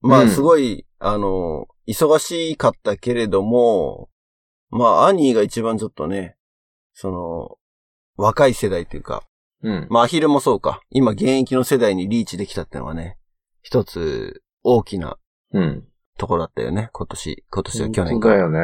[0.00, 4.10] まあ、うんすごい、あの、忙しかったけれども、
[4.70, 6.36] まあ、アニーが一番ちょっとね、
[6.92, 7.58] その、
[8.16, 9.22] 若い世代というか、
[9.62, 9.86] うん。
[9.90, 10.80] まあ、アヒルもそうか。
[10.90, 13.16] 今、現役の世代にリーチできたってのはね、
[13.62, 15.18] 一つ、大きな
[15.52, 15.88] うん。
[16.22, 16.88] ところだったよね。
[16.92, 18.40] 今年、今年は去年本当だか。
[18.40, 18.60] よね。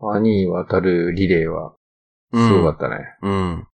[0.00, 1.76] 兄渡るリレーは、
[2.34, 2.96] すごかったね。
[3.22, 3.68] うん。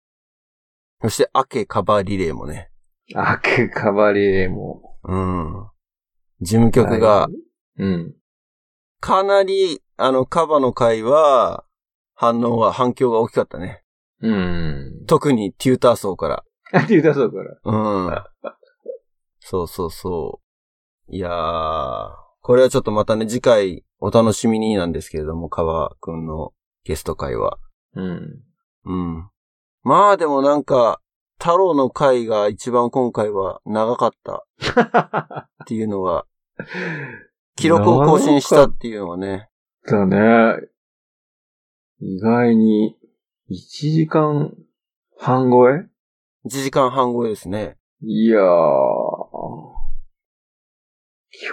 [1.02, 2.72] そして、アケカバリレーもね。
[3.14, 4.98] アクカバリエも。
[5.04, 5.68] うん。
[6.40, 7.28] 事務局が、
[7.78, 8.16] うん。
[8.98, 11.64] かなり、あの、カバの回は、
[12.16, 13.84] 反応が、反響が大きかったね。
[14.22, 15.04] うん。
[15.06, 16.44] 特にテューター層から。
[16.72, 17.60] あ、って言ったそうから。
[17.62, 18.24] うん。
[19.38, 20.40] そうそうそ
[21.06, 21.14] う。
[21.14, 27.58] いやー、これはちょっとまたね、次回お楽しみになんですけれども、カバくんのゲスト会は。
[27.94, 28.42] うん。
[28.86, 29.30] うん。
[29.82, 31.02] まあでもなんか、
[31.38, 34.46] 太郎の回が一番今回は長かった
[35.62, 36.24] っていうのが、
[37.54, 39.50] 記録を更新したっていうのはね。
[39.84, 40.54] だね。
[42.00, 42.96] 意外に、
[43.50, 43.56] 1
[43.92, 44.56] 時間
[45.18, 45.86] 半超え
[46.46, 47.76] ？1時間半超えですね。
[48.00, 49.77] いやー。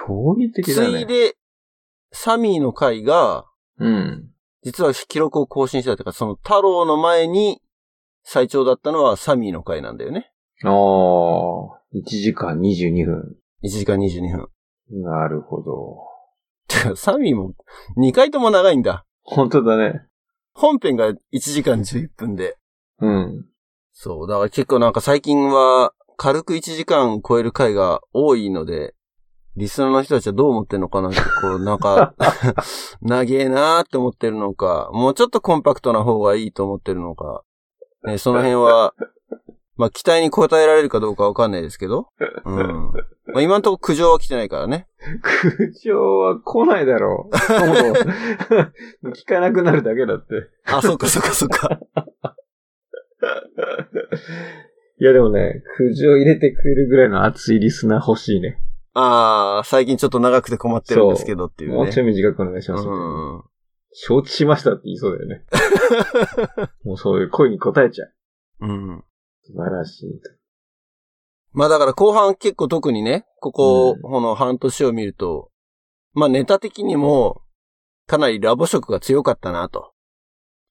[0.08, 1.02] 驚異的つだね。
[1.02, 1.36] いで、
[2.12, 3.46] サミーの回が、
[3.78, 4.30] うん。
[4.64, 7.62] 実は記録を更新したというか、その太郎の前に
[8.24, 10.32] 最長だったのはサミーの回なんだよね。
[10.64, 11.76] あー。
[11.94, 13.36] 1時間22分。
[13.64, 14.50] 1時間22分。
[15.04, 15.98] なるほど。
[16.68, 17.54] てか、サミーも
[17.98, 19.06] 2回とも長いんだ。
[19.24, 20.02] 本当だね。
[20.54, 22.58] 本編が1時間11分で。
[23.00, 23.46] うん。
[23.92, 24.28] そう。
[24.28, 28.95] だから結構なんか最近は軽く1時間超える回が多いので、
[29.58, 32.14] リスナーの人たちはどう思ってんのかなって、こう、なんか、
[33.02, 37.44] 長えなーって思ってるのか、もうちょっとコンパクトな方がいいと思ってるのか、
[38.04, 38.94] ね、その辺は、
[39.78, 42.08] まあ、期待に応えられるかどうかわかんないですけど、
[42.46, 42.94] うん。
[43.34, 44.88] まあ、今んとこ苦情は来てないからね。
[45.22, 47.36] 苦情は来ないだろう。
[49.12, 50.50] 聞かなくなるだけだって。
[50.66, 51.82] あ、そっかそっかそっか。
[54.98, 58.62] いやでもね、苦情入れてくれるぐらいの熱いリスナー欲しいね。
[58.98, 61.76] あー、最近ちょっと長くて困ってるんですけどっていうね。
[61.76, 62.88] もうちょい短くお願いします。
[62.88, 63.44] うん。
[63.92, 65.46] 承知しましたって言いそうだよね。
[66.84, 68.14] もうそういう声に応えちゃう。
[68.62, 69.04] うん。
[69.44, 70.22] 素晴らしい。
[71.52, 75.52] まあだから後半結構特にね、ここ、うんこの半年を見ると、
[76.14, 77.42] まあネタ的にも、
[78.08, 79.92] かなりラボ色が強かったなと。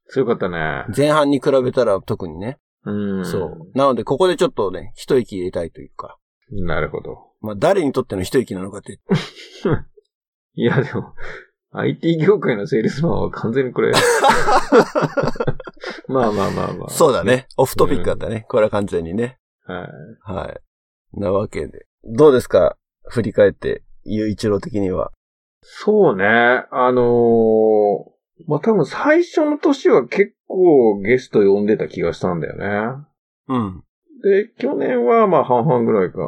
[0.08, 0.86] 強かったね。
[0.96, 2.58] 前半に比べたら特にね。
[2.84, 3.24] うん。
[3.24, 3.70] そう。
[3.74, 6.18] なのでここでちょっとね、一息入れたいというか。
[6.50, 7.33] なるほど。
[7.44, 9.00] まあ誰にとっての一息なのかって。
[10.54, 11.14] いやでも、
[11.72, 13.92] IT 業界のセールスマンは完全にこれ。
[16.08, 16.90] まあまあまあまあ。
[16.90, 17.24] そうだ。
[17.24, 17.46] ね。
[17.56, 18.46] オフトピックだったね。
[18.48, 19.38] これは完全にね。
[19.66, 19.88] はい。
[20.32, 20.52] は
[21.16, 21.20] い。
[21.20, 21.86] なわけで。
[22.04, 22.76] どうですか？
[23.08, 25.12] 振り返って、ゆういちろう的には。
[25.62, 26.24] そうね。
[26.70, 28.14] あのー
[28.48, 32.66] まあ多分最初の年は結構ゲスト呼んでた気がしたんだよね。
[33.48, 33.84] うん。
[34.24, 36.18] で、去年はまあ半々ぐらいか。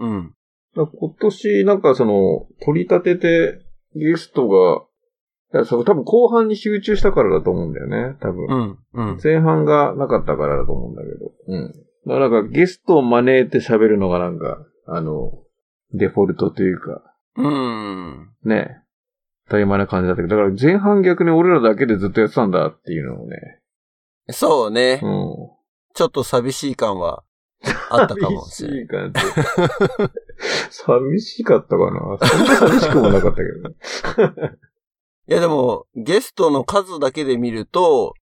[0.00, 0.34] うん。
[0.74, 3.60] 今年なんかその、取り立てて
[3.94, 4.84] ゲストが、
[5.64, 8.16] 多分後半に集中したからだと思うんだよね。
[8.20, 8.78] 多分。
[8.92, 9.10] うん。
[9.10, 9.20] うん。
[9.22, 11.32] 前半がなかったからだと思うんだけど。
[11.46, 11.72] うん。
[12.06, 15.32] だからなんかゲストを招いて喋るのがなんか、あの、
[15.92, 17.02] デフォルトというか、
[17.36, 18.30] うん。
[18.44, 18.80] ね。
[19.46, 23.60] 当たり前な感じだったけど、だから前半逆に俺らだけでずっとやってたんだっていうのをね。
[24.30, 25.00] そうね。
[25.02, 25.36] うん。
[25.94, 27.22] ちょっと寂しい感は
[27.90, 28.78] あったかもしれない。
[28.80, 29.20] 寂しい感じ。
[30.70, 33.74] 寂しかったかなそんな寂しくもなかったけどね。
[35.28, 38.14] いやでも、ゲストの数だけで見ると、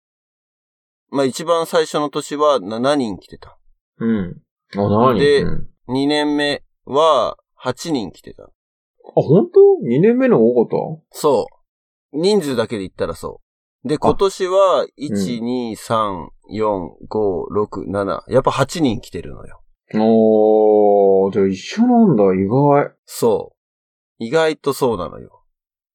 [1.09, 3.57] まあ一番最初の年は7人来てた？
[3.97, 4.41] うん。
[4.75, 8.43] あ、何でうん2年目は8人来てた。
[8.43, 8.49] あ、
[9.15, 11.47] 本当 ?2 年目の多かっそ
[12.13, 12.17] う。
[12.17, 13.41] 人数だけで言ったらそ
[13.83, 13.87] う。
[13.87, 18.31] で、今年は、1、2、3、4、5、6、7。
[18.31, 19.61] やっぱ8人来てるのよ。
[19.91, 22.93] たおー、じゃあ一緒なんだ、意外。
[23.05, 23.53] そ
[24.19, 24.23] う。
[24.23, 25.43] 意外とそうなのよ。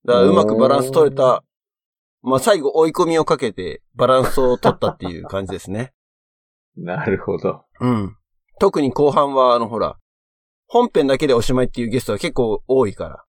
[0.04, 1.42] だからうまくバランス取れた。
[2.22, 5.92] まあ最後追い込みをかけてバランスを取ったっていう感じですね。
[6.76, 7.64] なるほど。
[7.80, 8.16] うん。
[8.58, 9.96] 特に後半はあのほら、
[10.66, 13.24] 本編だけでおしまいっていうゲストが結構多いから。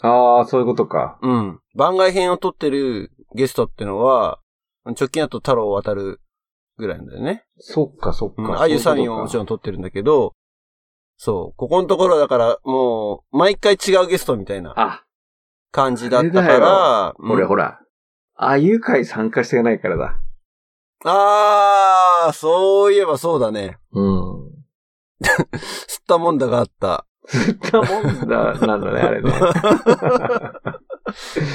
[0.00, 1.18] あー、そういうことか。
[1.22, 1.60] うん。
[1.74, 4.40] 番外編を撮ってるゲストってのは、
[4.86, 6.20] 直近だと太郎渡る
[6.78, 7.44] ぐらいなんだよね。
[7.58, 8.42] そっか、そっか。
[8.42, 8.60] うん。
[8.60, 10.34] あゆさんをもちろん撮ってるんだけど、
[11.16, 11.56] そう。
[11.56, 15.02] ここのところだから、もう、毎回違うゲストみたいなあ、
[15.72, 17.80] 感じだったから、うんほらほら。
[18.36, 20.20] あゆ会参加してないからだ。
[21.04, 23.78] あー、そういえばそうだね。
[23.92, 24.48] うん。
[25.58, 27.04] 吸ったもんだがあった。
[27.26, 29.30] 吸ったもんだ、なんだね、あれね。
[29.32, 29.32] い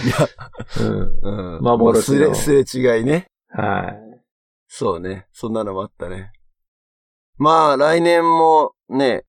[0.10, 0.28] や、
[0.82, 1.20] うん。
[1.56, 1.62] うん。
[1.62, 3.28] 幻のもうすれ、すれ違いね。
[3.50, 4.03] はい。
[4.76, 5.28] そうね。
[5.34, 6.32] そんなのもあったね。
[7.38, 9.24] まあ、来年もね、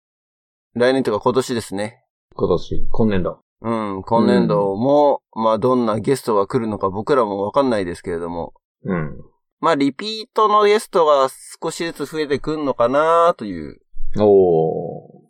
[0.73, 2.03] 来年というか今年ですね。
[2.35, 3.41] 今年、今年度。
[3.61, 8.55] うん、今年度も、まあ、どんなゲストが来るのか僕らもわかんないですけれども、
[8.85, 9.19] うん。
[9.61, 11.29] まあ、リピートのゲストが
[11.63, 13.83] 少しずつ増えてくんのかなという
[14.19, 15.29] お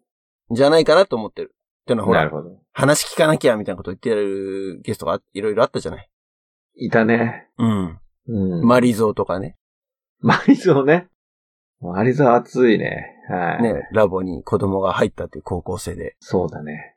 [0.54, 1.56] じゃないかなと思ってる。
[1.82, 2.06] ってのはー。
[2.06, 2.60] ほら、なるほど。
[2.72, 6.08] 話聞かなきゃみたいなこと言ってやるゲストがいろいろあったじゃない。
[6.76, 7.48] いたね。
[7.58, 7.98] うん。
[8.28, 8.64] うん。
[8.64, 9.56] マリゾーとかね。
[10.24, 11.08] マリゾね。
[11.80, 13.10] マリゾ熱いね。
[13.28, 13.62] はい。
[13.62, 16.16] ね、ラボに子供が入ったっていう高校生で。
[16.18, 16.96] そうだね。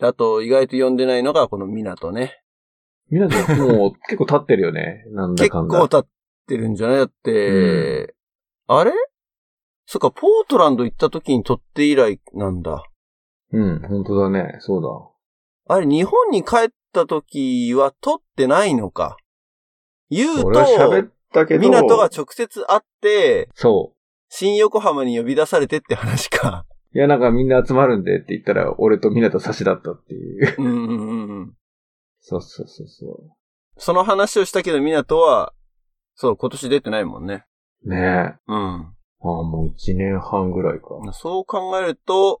[0.00, 2.40] あと、意外と呼んでないのがこの港ね。
[3.10, 5.04] みなさん、もう結構経ってるよね。
[5.10, 5.80] なんだ結かんだ。
[5.80, 6.10] 構経っ
[6.46, 6.96] てるんじゃない？
[6.98, 8.14] だって、
[8.68, 8.92] あれ？
[9.86, 12.84] そっか、ポートランド行った時に撮って以来なんだ。
[13.52, 14.56] うん、本当だね。
[14.60, 14.82] そう
[15.66, 19.16] あれ、日本に帰った時は撮ってないのか。
[20.10, 20.42] 言だ。
[20.42, 21.60] う俺は喋っと、たけど。
[21.60, 23.94] 港が直接会って、そ
[24.28, 26.66] 新横浜に呼び出されてって話か。
[26.94, 26.98] う。
[26.98, 30.54] いや、なんかみんな集まるんでって言ったら、俺と港差しだったっていう。
[30.58, 31.54] うんうんうんうん。
[32.20, 33.06] そうそうそうそ
[33.76, 35.52] その話をしたけど、港は、
[36.14, 37.44] そう、今年出てないもんね。
[37.84, 37.90] う。
[37.90, 38.00] ねえ。
[38.00, 38.94] あうん。
[39.22, 41.12] あ、もう一年半ぐらいか。
[41.12, 42.40] そう考えると、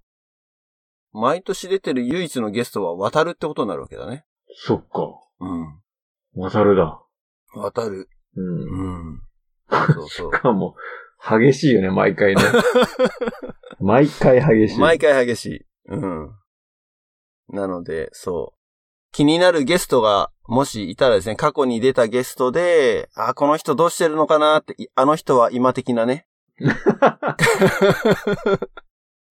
[1.12, 4.24] 毎年出てる唯一のゲストは渡るってことになるわけだね。
[4.54, 5.20] そっか。
[5.40, 5.80] うん。
[6.34, 7.02] 渡るだ。
[7.54, 8.08] 渡る。
[8.36, 8.42] う。
[8.42, 9.22] うんん。
[9.94, 10.30] そうそう。
[10.30, 10.74] かも、
[11.20, 12.42] 激しいよね、毎回ね。
[13.80, 14.80] 毎回激しい。
[14.80, 15.66] 毎回激しい。
[15.88, 16.30] うん。
[17.48, 18.60] なので、そう。
[19.12, 26.26] 気になるゲストが、もしいたらですね、過去に出たゲストで、あ、この人どうしてるのかなって、いあの人は今的なね、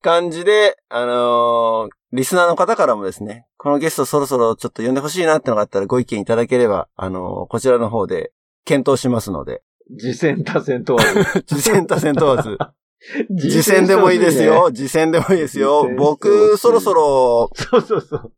[0.01, 8.31] 感じで、あのーリスナーの方からもですね、このゲストそろそろちょっと呼んでほしいなってのがあったらご意見いただければ、あのーこちらの方で
[8.65, 9.61] 検討しますので、
[9.99, 11.43] 次戦多戦問わず。
[11.47, 12.57] 次戦多戦問わず、
[13.39, 14.71] 次戦でもいいですよ。
[14.73, 15.89] 次戦でもいいですよ。
[15.97, 18.31] 僕、そろそろ、そうそうそう。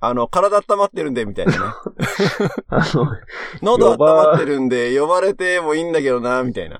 [0.00, 1.58] あの、体温まってるんで、みたいなね。
[2.68, 3.06] あの、
[3.62, 6.78] 喉温まってるんで、呼ばれてもいいんだけどな、みたいな。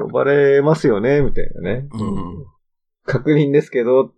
[0.00, 1.88] 呼ばれますよね、みたいなね。
[1.92, 2.44] うん。
[3.04, 4.12] 確認ですけど、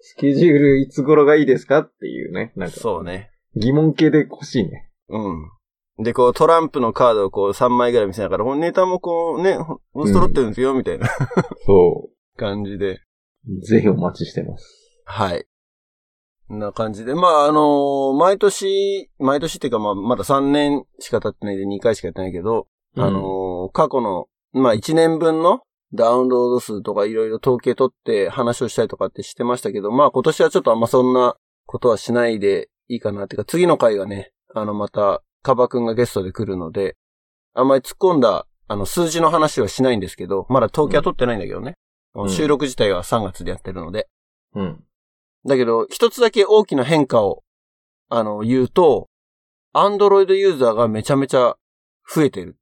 [0.00, 1.78] スケジュールいつ頃がいいですか？
[1.80, 2.52] っていうね。
[2.56, 3.30] なんか、そうね。
[3.54, 4.90] 疑問系で欲しいね。
[5.10, 5.50] うん。
[6.02, 9.58] で、こう、トランプのカードをこう、3枚ぐらい見せながら、ネタもこう、ね、
[9.94, 11.06] 揃ってるんですよ、みたいな
[11.66, 13.00] そ感じで。
[13.48, 13.60] う。
[13.60, 15.00] ぜひお待ちしてます。
[15.04, 15.46] はい。
[16.48, 17.14] な感じで。
[17.14, 25.62] まあ、あのー毎年、毎年っていうか、まあ、まだ3年しか経ってないで2回しかやってないけど、あのー過去の、まあ1年分の
[25.94, 31.36] ダウンロード数とかいろいろ統計取って話をしたりとかってしてましたけど、まあ今年はちょっとあんまそんな
[31.66, 36.96] ことはしないでいいかなっていうか、次の回がね、あのまた、カバくんがゲストで来るので、
[37.54, 41.76] あんまり突っ込んだ、あの数字の話はしないんですけど、まだ統計は取ってないんだけどね。
[42.14, 44.06] うん収録自体は3月でやってるので。
[44.54, 44.84] うん。
[45.46, 47.42] だけど、一つだけ大きな変化を、
[48.10, 49.08] あの、言うと、
[49.72, 51.56] アンドロイドユーザーがめちゃめちゃ
[52.14, 52.58] 増えてる。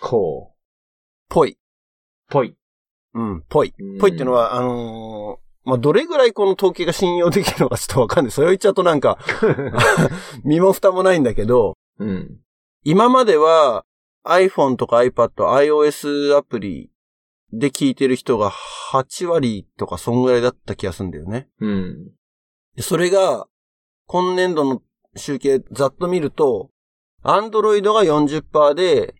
[0.00, 0.56] こう。
[1.28, 1.58] ぽい。
[2.30, 2.56] ぽい。
[3.12, 3.98] うん、ぽいうん。
[3.98, 8.30] ぽいっていうのは、あのーまあ、どれぐらいこの統計が信用できるのかちょっとわかんない。
[8.32, 9.18] それを言っちゃうとなんか、
[10.44, 12.40] 身も蓋もないんだけど、うん。
[12.82, 13.84] 今までは
[14.24, 16.90] iPhone とか iPad、iOS アプリ
[17.52, 18.50] で聞いてる人が
[18.92, 21.48] 8割とかそんぐらいだった気がするんだよね。
[21.60, 22.10] うん。
[22.76, 23.46] でそれが、
[24.06, 24.82] 今年度の
[25.16, 26.70] 集計ざっと見ると、
[27.22, 29.14] Android が40%で、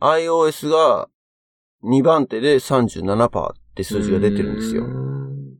[0.00, 1.08] iOS が
[1.84, 4.88] 2番手で37%って数字が出てるんですよう。
[4.88, 5.56] ん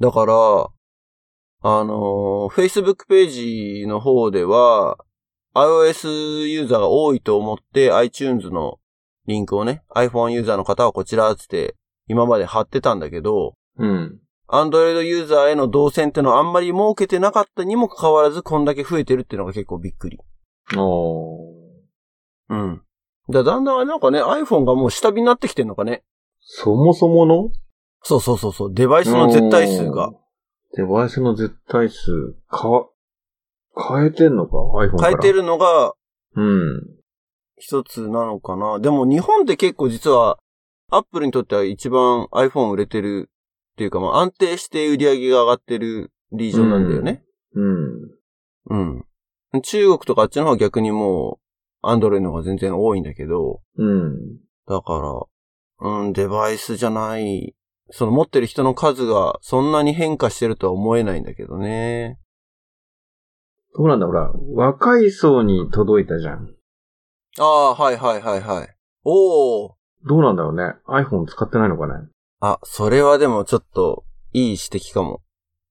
[0.00, 0.34] だから、
[1.62, 3.28] あのー Facebook ペー
[3.82, 4.98] ジの方では、
[5.54, 8.78] iOS ユーザーが多いと思って iTunes の
[9.26, 14.20] リンクをね、iPhone ユーザーの方はこちらって今まで貼ってたんだけど、うん。
[14.48, 20.18] Android ユーザーへの動線ってのはあんまり設けてなかったにもかかわらずこんだけ増えてるっていうのが結構びっくり。
[20.76, 21.54] おー。
[22.48, 22.82] うん。
[23.28, 26.02] だだんだんなんかね、iPhone がもう下火になってきてんのかね。
[26.40, 27.52] そもそもの？
[28.02, 30.10] そうそうそうそう、デバイスの絶対数が。。
[30.76, 32.88] デバイスの絶対数、か、
[33.88, 35.08] 変えてんのか ?iPhone から。
[35.08, 35.32] 変えて。
[35.32, 35.94] るのが
[36.36, 36.82] うん。
[37.56, 38.78] 一つなのかな。
[38.78, 40.38] でも日本って結構実は、
[40.90, 43.30] アップルにとっては一番 iPhone 売れてる
[43.72, 47.22] っていうか、まあ安定して売り上げが上がってるリージョンなんだよね。
[47.54, 48.20] うん。
[48.70, 49.62] うん。
[49.62, 51.50] 中国とかあっちの方は逆にもう、
[51.82, 54.38] アンドロイドの方が全然多いんだけど、うん。
[54.68, 55.26] だか
[55.80, 57.54] ら、うん、デバイスじゃない、
[57.90, 62.18] その持ってる人の数がそんなに変化してるとは思えないんだけどね。
[63.76, 66.54] どうなんだほら、若い層に届いたじゃん。
[67.38, 68.76] ああ、はいはいはいはい。
[69.04, 69.76] おお。
[70.06, 72.08] どうなんだろうね ?iPhone 使ってないのかね
[72.40, 75.22] あ、それはでもちょっと、いい指摘かも。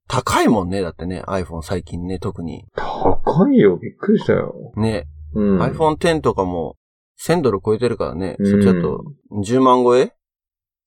[0.08, 2.66] 高いもんね、だってね、iPhone 最近ね、特に。
[2.76, 3.78] 高いよ。
[3.78, 4.74] びっくりしたよ。
[4.76, 5.62] ね、うん。
[5.62, 6.78] iPhone X とかも
[7.20, 9.04] 1000ドル超えてるからね、うんそっちだと
[9.44, 10.14] 10万超え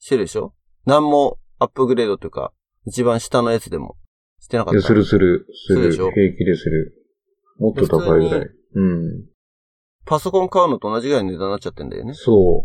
[0.00, 0.54] してるでしょ？
[0.86, 2.52] 何もアップグレードというか、
[2.86, 3.96] 一番下のやつでも
[4.40, 4.82] してなかった。
[4.82, 5.82] するする、する。
[5.82, 6.10] するでしょ？
[6.10, 6.94] 平気でする。
[7.58, 8.50] もっと高いぐらい。
[8.74, 9.24] うん。
[10.04, 12.14] パソコン買うのと同じぐらいの値段になっちゃってんだよね。
[12.14, 12.64] そ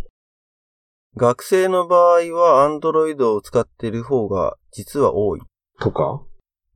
[1.15, 5.39] 学生の場合は Android を使ってる方が実は多い。
[5.39, 5.43] う。
[5.81, 6.21] とか？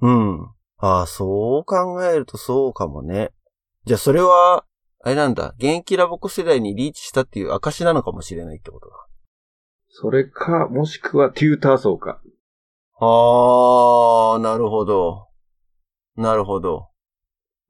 [0.02, 0.44] うん。
[0.78, 3.32] ああ、そう考えるとそうかもね。
[3.86, 4.66] じゃあそれは、
[5.04, 8.96] あれなんだ、現役ラボコ世代にリーチしたっていう証なのかもしれないってことだ。
[9.90, 12.22] それか、もしくはテューター層か。
[13.00, 15.28] ああ、なるほど。
[16.16, 16.91] なるほど。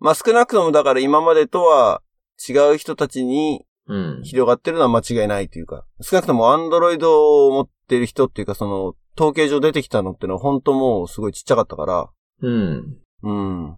[0.01, 2.01] まあ、少なくともだから今までとは
[2.49, 4.21] 違う人たちにうん。
[4.23, 12.09] 広がってるのは間違いないというか、少なくともアンドロイドを持ってる人っていうか、その、統計上出てきたのってのは本当もうすごいちっちゃかったから、
[12.41, 12.97] うん。
[13.23, 13.77] うん。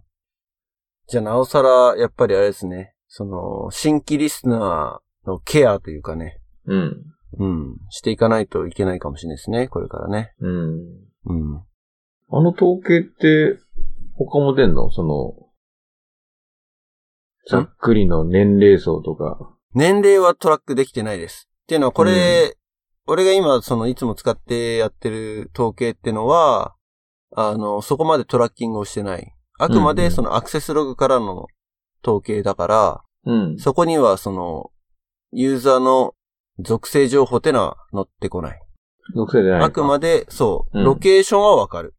[1.07, 7.03] じゃあなおさら、やっぱりあれですね、その、新規リスナーのケアというかね、うん。
[7.39, 10.33] うん、していかないといけないかもしれないですね、これからね。
[10.41, 10.73] うん。
[11.25, 11.57] うん。
[12.29, 13.57] あの統計って、
[14.15, 14.91] 他も出んの？
[14.91, 15.33] その、
[17.49, 19.56] ざっくりの年齢層とか。
[19.73, 21.49] 年齢はトラックできてないです。
[21.63, 22.58] っていうのは、これ、
[23.06, 26.75] 俺が今、その、いつも使ってやってる統計ってのは、
[27.36, 29.34] あの、そこまでトラッキングをしてない。
[29.60, 31.47] あくまで、うんうんその、アクセスログからの
[32.03, 33.58] 統計だから、うん。
[33.58, 34.71] そこには、その、
[35.32, 36.13] ユーザーの
[36.60, 38.62] 属性情報ってのは載ってこない。
[39.15, 39.65] 属性じゃないか。
[39.65, 41.95] あくまで、そう、うんロケーションはわかる。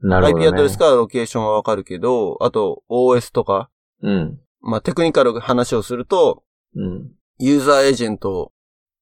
[0.00, 0.46] なるほど、ね。
[0.46, 3.70] IP アドレスからロケーションはわかるけど、あと OS とか、
[4.02, 4.40] うん。
[4.62, 6.44] まあテクニカル話をすると、
[6.74, 7.10] うん。
[7.38, 8.52] ユーザーエージェント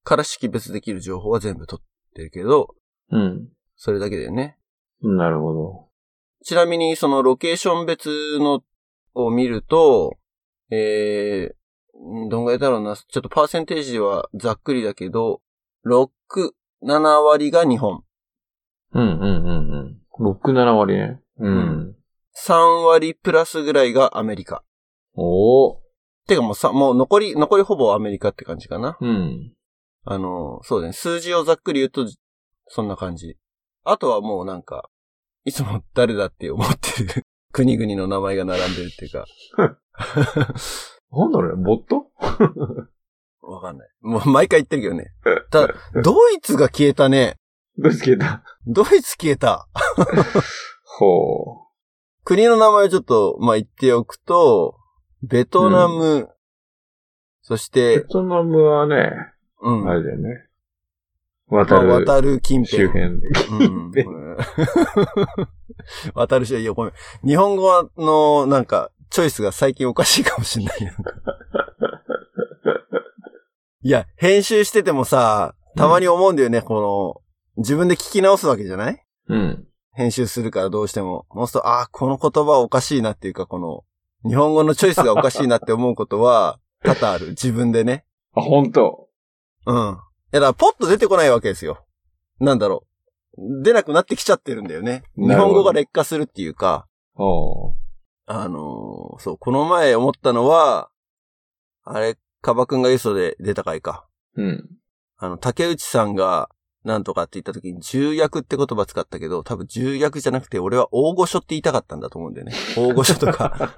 [0.03, 2.75] から識別できる情報は全部取ってるけど、
[3.11, 3.49] うん。
[3.77, 4.59] それだけだよね。
[5.03, 5.89] なるほど。
[6.45, 8.63] ちなみにそのロケーション別の
[9.15, 10.17] を見ると、
[10.71, 12.97] えー、んどんぐらいだろうな。
[12.97, 15.43] ちょっとパーセンテージはざっくりだけど、
[15.87, 18.03] 6、7割が日本。
[18.93, 20.35] うんうんうんうん。
[20.35, 21.21] 6、7割ね。
[21.39, 21.97] うん。
[22.47, 24.63] 3割プラスぐらいがアメリカ。
[25.15, 25.81] おー。
[26.27, 28.97] てかもうさ、もう残り、残りほぼアメリカって感じかな。
[29.01, 29.53] うん。
[30.05, 30.93] あの、そうだね。
[30.93, 32.07] 数字をざっくり言うと、
[32.69, 33.37] そんな感じ。
[33.85, 34.89] あとはもうなんか、
[35.45, 39.25] いつも誰だって思ってる 国々の名前が並んでるっていうか、
[41.13, 42.07] なんだろうね、ボット？
[43.43, 43.89] わかんない。
[44.01, 45.13] もう毎回言ってるけどね。
[45.51, 47.37] ただ、ドイツが消えたね。
[47.79, 48.45] どうしてた？
[48.67, 49.67] ドイツ消えた。
[50.85, 51.67] ほ
[52.25, 54.77] 国の名前をちょっと、まあ、言っておくと、
[55.23, 56.29] ベトナム、
[57.43, 57.75] そしう。
[57.75, 59.13] ベて、トナムはね、
[59.63, 59.89] うん。
[59.91, 60.47] あれだよね。
[61.49, 62.85] まあ渡る渡る近辺。
[62.85, 63.29] 周辺で。
[63.51, 64.05] うん近
[66.15, 66.93] 渡るし、いや、ごめん。
[67.27, 70.93] 日本語の、なんか、チョイスが最近おかしいかもしれないよ。
[73.83, 77.23] いや、編集しててもさ、たまに思うんだよね、こ
[77.57, 79.05] の、自分で聞き直すわけじゃない？
[79.29, 79.67] うん。
[79.93, 81.27] 編集するからどうしても。
[81.31, 83.85] もうすると、ああ、この言葉おかしいなっていうか、この、
[84.25, 87.29] 日本語のチョイスがおかしいなって思うことは、 多々ある。
[87.31, 88.05] 自分でね。
[88.35, 89.09] あ、本当
[89.67, 89.77] うん。
[89.77, 91.85] いや、だから、ポッと出てこないわけですよ。
[92.39, 92.87] なんだろ
[93.37, 93.63] う。
[93.63, 95.05] 出なくなってきちゃってるんだよね。
[95.17, 97.75] 日本語が劣化するっていうか、おー
[98.27, 100.89] あのーそう、この前思ったのは、
[101.85, 104.07] あれ、カバくんが嘘で出た回か。
[104.37, 104.71] うん。
[105.19, 106.49] あの、竹内さんが、
[106.85, 112.53] なんとかって言った時に、重役って言葉使ったけど、多分重役じゃなくて、俺は大御所って言いたかったんだと思うんだよね。
[112.77, 113.71] 大御所とか。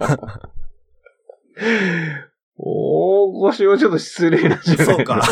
[2.57, 5.23] 大御所はちょっと失礼なんじゃないそうか。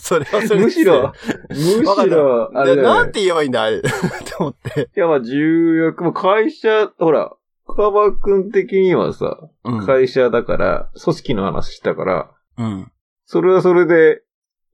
[0.00, 1.12] それはそれでむしろ、
[1.50, 3.76] むしろ、あれだよねでなんて言えばいいんだ、あれ。
[3.78, 3.90] って
[4.38, 4.88] 思って。
[4.96, 9.86] いや、まあ、重役、も会社、ほら、カバ君的にはさ、うん。
[9.86, 12.92] 会社だから、組織の話したから、うん。
[13.26, 14.22] それはそれで、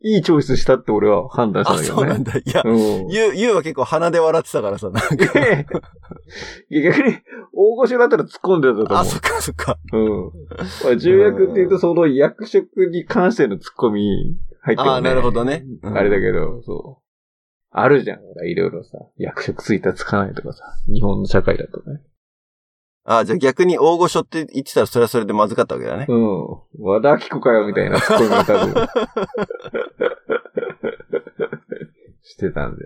[0.04, 2.00] いいチョイスしたって俺は判断したあ、んだけどね。
[2.00, 2.32] そうなんだ。
[2.38, 3.08] いや、うん。
[3.08, 5.08] ゆう、ゆうは結構鼻で笑ってたからさ、なんか。
[6.70, 7.18] いや逆に、
[7.54, 8.98] 大御所だったら突っ込んでたと思う。
[8.98, 9.78] あ、そっかそっか。
[9.92, 10.24] うん。
[10.84, 14.96] まあ重役って言うと、その役職に関しての突っ込み入ってる、ね。
[14.96, 17.02] あなるほどねうんあれだけど、そう。
[17.70, 18.20] あるじゃん。
[18.46, 18.98] いろいろさ。
[19.16, 20.64] 役職ついたつかないとかさ。
[20.92, 22.00] 日本の社会だとね。
[23.04, 26.06] あ、じゃあ逆に大御所って言ってたらそれはそれでまずかったわけだね。
[26.08, 26.46] うん。
[26.78, 28.86] 和田アキ子かよ、みたいなツッコミが多分。
[32.22, 32.82] してたんで。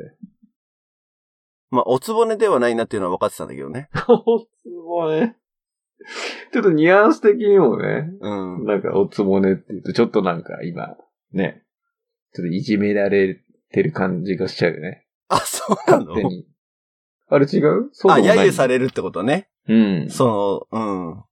[1.71, 3.91] まあ、おつぼねではないなっていうのは分かってたんだけどね。
[4.09, 4.47] おつ
[4.87, 5.37] ぼね。
[6.53, 8.31] ちょっとニュアンス的にもね、う
[8.63, 8.65] ん。
[8.65, 10.97] なんかおつぼねって言うと、ちょっとなんか今、
[11.33, 11.65] ね、
[12.33, 13.43] ちょっといじめられ
[13.73, 15.07] てる感じがしちゃうよね。
[15.29, 16.07] あ、そうなの？
[16.07, 16.47] 勝手に。
[17.29, 17.91] あれ違う？
[17.93, 19.51] そうあ、揶揄されるってことね。
[19.69, 20.11] うん。
[20.11, 21.25] その、うん。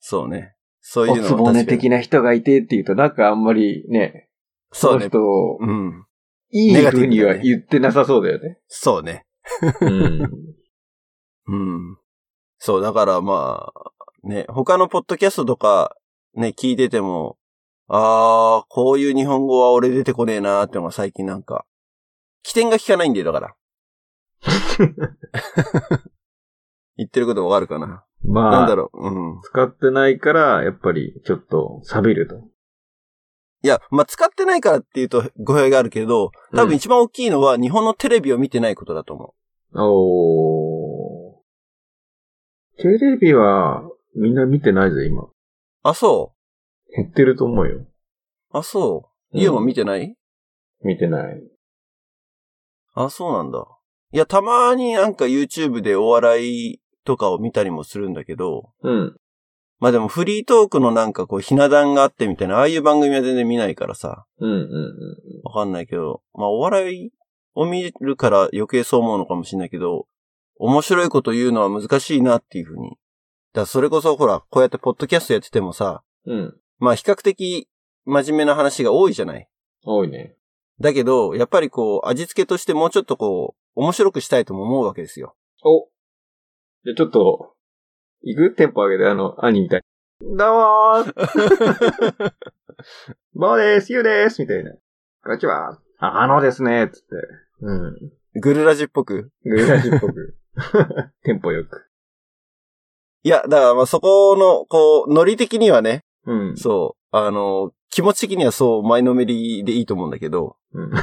[0.00, 0.54] そうね。
[0.80, 4.28] そういうのおつぼね的な人がいてって言うと、なんかあんまりね、
[4.72, 5.04] そうね。
[5.04, 6.06] の人をうん。
[6.52, 8.58] いいネガティブだね風には言ってなさそうだよね。
[8.66, 9.24] そうね。
[9.80, 10.20] うん。
[11.46, 11.98] うん。
[12.58, 15.96] そう、だからまあ、ね、他のポッドキャストとか、
[16.34, 17.38] ね、聞いてても、
[17.88, 21.64] あー、こういう日本語は俺出てこねえなーってのが最近なんか、
[22.42, 23.54] 起点が効かないんだよ、だから。
[27.00, 29.40] 言ってることわかるかな、まあ、なんだろう、うん。
[29.42, 32.36] 使ってないから、やっぱりちょっと錆びると。
[33.62, 39.34] いや、まあ、使ってないからっていうと語弊があるけど、多分一番大きいのは日本のテレビを見てないことだと思
[39.74, 42.82] おー。
[42.82, 43.82] テレビは
[44.14, 45.22] みんな見てないぜ、今。
[45.22, 45.32] う。
[45.82, 46.34] あ、そ
[46.94, 47.76] 減ってると思うよ。
[47.76, 47.88] う。
[48.52, 49.36] あ、そう？
[49.36, 50.16] うんユウも見てない、
[50.82, 51.40] 見てない。
[52.94, 53.64] あ、そうなんだ。
[54.12, 59.16] いや、たまになんか YouTube でお笑いとかを見たりもするんだけど、うん。
[59.78, 64.68] まあでもフリートークのなんかこうひな壇があってみたいな、ああいう番組は全然見ないからさ、うんうんうん。
[65.44, 67.10] わかんないけど、まあお笑い
[67.54, 70.06] を見るから余計そう思うのかもしれないけど、
[70.58, 72.90] 面白いこと言うのは難しいなっていうふうに。
[72.90, 72.98] だか
[73.60, 76.54] らそれこそほら、こうやってポッドキャストやっててもさ、うん。
[76.78, 77.66] まあ比較的
[78.04, 79.48] 真面目な話が多いじゃない。
[79.84, 80.36] 多いね。
[80.80, 85.36] だけど、やっぱりこう、味付けとしてもうちょっとこう、面白くしたいとも思うわけですよ。
[85.62, 85.88] お。
[86.82, 87.52] じゃあちょっと、
[88.22, 88.54] 行く？
[88.54, 89.82] テンポ上げて、あの、兄みたい。
[90.22, 91.12] どうもー
[93.36, 94.72] ボーですゆうですみたいな。
[95.22, 95.78] こんにちは。
[95.98, 97.08] ああのですねつって。
[97.60, 97.96] うん。
[98.40, 99.30] グルラジっぽく？
[99.44, 100.38] グラジっぽく。
[101.22, 101.84] テンポよく。
[103.24, 106.56] いや、だからまあそこの、こう、ノリ的にはね、うん。
[106.56, 110.90] そう、あの、気持ち的にはそう、前のめりでいいと思うんだけど、うん。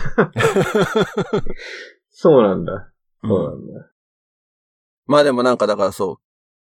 [2.09, 2.91] そうなんだ。
[3.21, 3.91] そうなうんんだ。
[5.07, 6.19] まあでもなんかだからそ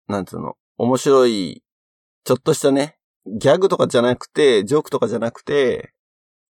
[0.08, 1.62] う、なんつうの、面白い、
[2.24, 5.92] ちょっとしたね、ギャグとかじゃなくて、ジョークとかじゃなくて、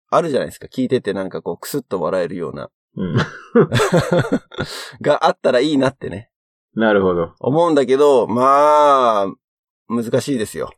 [0.10, 0.68] あるじゃないですか。
[0.68, 3.18] 聞いててなんかこう、くすっと笑えるような、うん。
[5.02, 6.30] があったらいいなってね、
[6.76, 7.34] なるほど。
[7.40, 9.28] 思うんだけど、まあ、
[9.90, 10.72] 難しいですよ。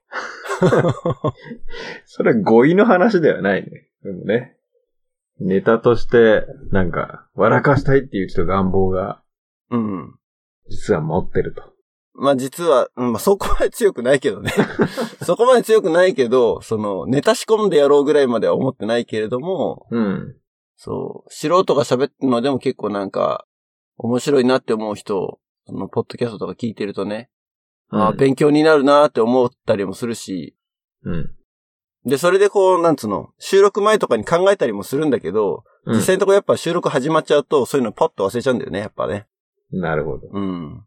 [2.06, 3.90] それは語彙の話ではないね。
[4.04, 4.58] でもね。
[5.40, 9.22] ネタとして、なんか、笑かしたいっていうちょっと願望が、
[9.70, 10.16] うん。
[10.72, 11.64] 実は持ってると。
[12.14, 14.52] まあ実は、うんまあそこまで強くないけどね。
[15.24, 20.36] そこまで強くないけど、その、ネタ仕込んでやろうぐらいまでは思ってないけれども、うん。
[20.76, 23.46] そう、素人が喋ってるのでも結構なんか、
[23.98, 27.30] 面白いなって思う人、その、ポッドキャストとか聞いてるとね、
[27.90, 30.56] ああ、勉強になるなって思ったりもするし、
[31.04, 31.32] うん。
[32.06, 39.28] で、それでこう、なんつうの、収録前とかに考えたりもするんだけど、うん実際のところやっぱ収録始まっちゃうと、そういうのパッと忘れちゃうんだよね、やっぱね。
[39.72, 40.30] なるほど。
[40.32, 40.86] うん。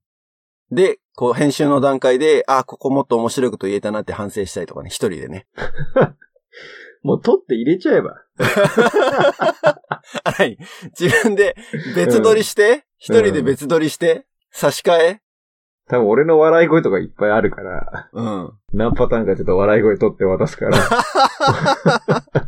[0.70, 5.46] で、こう、編集の段階で、あ、ここもっと面白いこと言えたなって反省したりとかね、一人でね。
[7.02, 8.22] もう取って入れちゃえば。
[10.24, 10.58] あ、何
[10.98, 11.54] 自分で
[11.94, 15.20] 別撮りして、一、人で別撮りして、差し替え
[15.86, 18.52] 多分俺の笑い声とかいっぱいあるから、うん。
[18.72, 20.78] 何パターンかちょっと笑い声取って渡すから。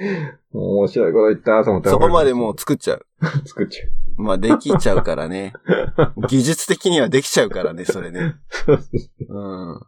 [0.52, 1.92] 面白いこと言ったと思ったら。
[1.92, 3.06] そこまでもう作っちゃう。
[3.20, 4.22] う 作っちゃう。
[4.22, 5.52] まあ、できちゃうからね。
[6.28, 8.36] 技術的にはできちゃうからね、それね。
[9.28, 9.80] うん。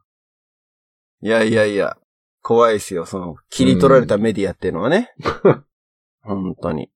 [1.23, 1.97] いやいやいや、
[2.43, 5.15] 怖いですよ、その、切り取られたメディアっていうのはね。
[6.23, 6.91] 本当に。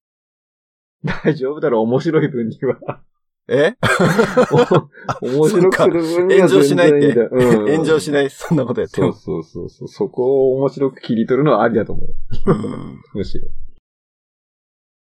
[1.24, 3.02] 大丈夫だろう、面白い分には。
[3.48, 3.76] え？
[5.22, 9.12] お面白くする分には炎上しないってうん炎上しない、そんなことやっても。
[9.12, 9.88] そうそうそうそう。
[9.88, 12.14] そこを面白く切り取るのはありだと思う。
[12.46, 13.48] うんむしろ。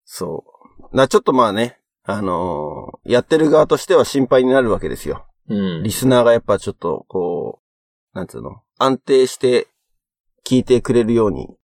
[0.05, 0.45] そ
[0.93, 0.95] う。
[0.95, 5.25] な、ちょっとまあね、あのーやってる側としては心配になるわけですよ。
[5.49, 7.59] うんリスナーがやっぱちょっと、こ
[8.13, 9.67] う、なんつうの、安定して
[10.47, 11.57] 聞いてくれるように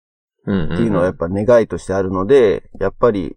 [0.46, 0.74] うん。
[0.74, 3.36] っていうのはやっぱ願いとしてあるので、やっぱり、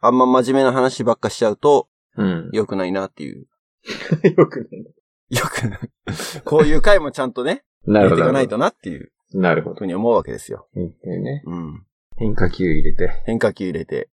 [0.00, 2.50] あんま真面目な話ばっかしちゃうとうん。
[2.52, 3.46] 良くないなっていう。
[4.36, 4.94] よくない。
[5.30, 5.80] 良くない。
[6.44, 8.22] こういう回もちゃんとね、なるほど。
[8.22, 9.76] 入れていかないとなっていうなるほど。
[9.76, 10.68] ふうに思うわけですよ。
[10.76, 11.42] いいね。
[11.46, 11.86] うん。
[12.16, 14.08] 変化球入れて、変化球入れて、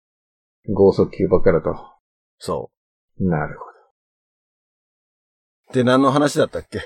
[0.68, 1.76] 剛速球ばっかだと。
[2.38, 2.70] そ
[3.18, 3.64] なるほ
[5.70, 5.74] う。
[5.74, 6.80] で、何の話だったっけ？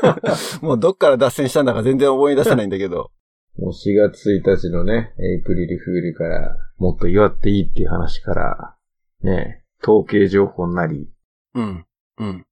[0.64, 3.10] もうどっから脱線したんだか全然思い出せないんだけど。
[3.58, 3.64] ど。
[3.64, 8.76] もう4月1日のね、エイプリルフールから、もっと祝っていいっていう話から、
[9.22, 11.08] ね、統計情報なり、
[11.54, 11.86] うん。
[12.18, 12.46] うん。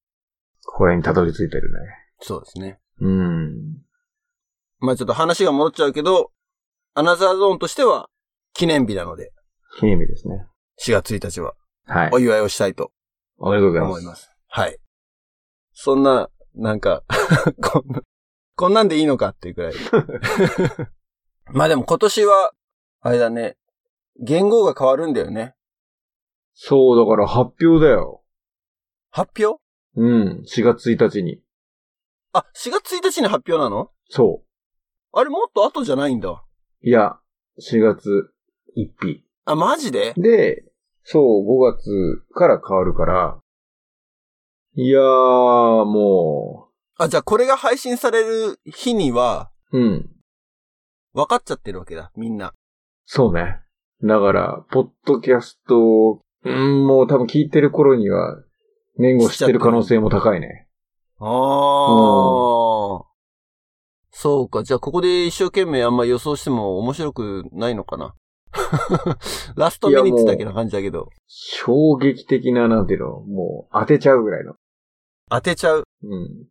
[0.64, 1.78] ここら辺にたどり着いてるね。
[2.20, 2.78] そうですね。
[3.00, 3.84] うん。
[4.78, 6.30] まあちょっと話が戻っちゃうけど、
[6.94, 8.08] アナザーゾーンとしては
[8.52, 9.32] 記念日なので、
[9.78, 10.46] 記念日ですね。
[10.80, 11.54] 4月1日は
[11.86, 12.18] はいお。
[12.18, 12.92] 祝いをしたいと
[13.38, 13.90] おめでとうございます。
[13.90, 14.30] 思います。
[14.48, 14.78] はい。
[15.72, 17.02] そんな、なんか
[17.60, 18.02] こんな、
[18.56, 19.74] こんなんでいいのかっていうくらい。
[21.52, 22.52] まあでも今年は、
[23.00, 23.56] あれだね、
[24.20, 25.54] 言語が変わるんだよね。
[26.55, 28.22] そう、だから発表だよ。
[29.11, 29.61] 発表？
[29.96, 30.42] うん。
[30.46, 31.40] 4月1日に。
[32.32, 33.90] あ、4月1日に発表なの？
[34.09, 34.42] そ
[35.12, 36.30] あれもっと後じゃないんだ。
[36.30, 36.38] う。
[36.82, 37.18] いや、
[37.61, 38.32] 4月
[38.76, 39.24] 1日。
[39.44, 40.14] あ、マジで？
[40.16, 40.64] で、
[41.05, 43.38] そう、5月から変わるから。
[44.76, 45.02] いやー、
[45.84, 50.11] もあ、じゃあこれが配信される日には、う、うん。
[51.12, 52.52] 分かっちゃってるわけだ、みんな。
[53.07, 53.61] そうね。
[54.02, 58.42] だから、ポッドキャストを、うん、もう多分聞いてる頃には、
[58.99, 60.68] 年号知ってる可能性も高いね。
[61.18, 61.28] ああ、
[64.11, 64.62] そうか。
[64.62, 68.14] じゃあここで一生懸命あんま予想しても面白くないのかな。
[69.57, 71.09] ラストミニッツだけな感じだけど。
[71.26, 74.55] 衝撃的な、なんていうの、もう当てちゃうぐらいの。
[75.30, 75.84] 当てちゃう？
[76.03, 76.47] うん。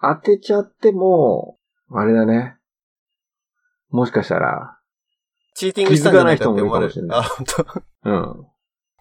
[0.00, 1.58] 当てちゃっても、
[1.92, 2.56] あれだね。
[3.90, 4.78] もしかしたら、
[5.54, 6.92] チーティングしたんじゃないかって思われる。
[6.92, 7.44] 気づかないあ、本
[8.02, 8.10] 当。
[8.10, 8.46] うん。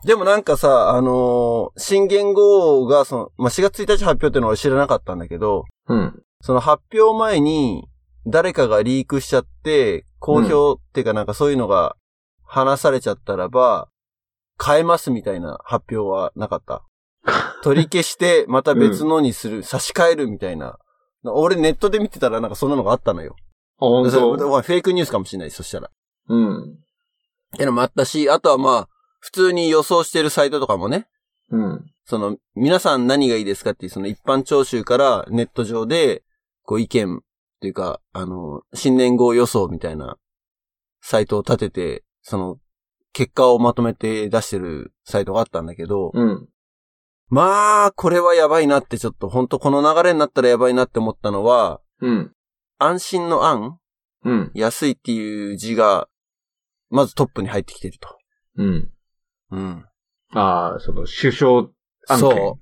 [0.05, 6.23] でもなんかさ、あのー新言語が、その、まあ、4月1日発表っていうのは知らなかったんだけど、うん。
[6.41, 7.87] その発表前に、
[8.25, 11.95] 誰かがリークしちゃって、公表っていうかなんかそういうのが
[12.43, 13.89] 話されちゃったらば、
[14.63, 16.83] 変えますみたいな発表はなかった。
[17.63, 20.77] 取り消して、また別のにする、差し替えるみたいな。
[21.23, 23.35] 俺ネットで見てたらなんかそんなのがあったのよ。
[23.79, 24.37] あ、本当？
[24.61, 25.89] フェイクニュースかもしれない、そしたら。
[26.29, 26.77] うん。
[27.55, 28.89] ってのもあったし、あとはまあ、
[29.20, 31.07] 普通に予想してるサイトとかもね、
[31.51, 31.86] うん。
[32.05, 36.24] その、皆さん何がいいですかっていうその一般聴衆からネット上で、
[36.63, 37.20] こう意見っ
[37.61, 40.17] ていうか、あの、新年号予想みたいな
[41.01, 42.57] サイトを立てて、その、
[43.11, 46.47] 結果をまとめて出してるサイトがあったんだけど、うん。
[47.28, 52.34] まあ、これはやばいなってちょっと、本当この流れになったらやばいなって思ったのは、うん。
[52.78, 53.78] 安心の安
[54.24, 54.51] うん。
[54.53, 56.07] 安いっていう字が、
[56.89, 58.17] まずトップに入ってきてると。
[58.57, 58.91] うん。
[59.51, 59.85] うん。
[60.33, 62.19] ああ、その、首相案件。
[62.19, 62.59] そ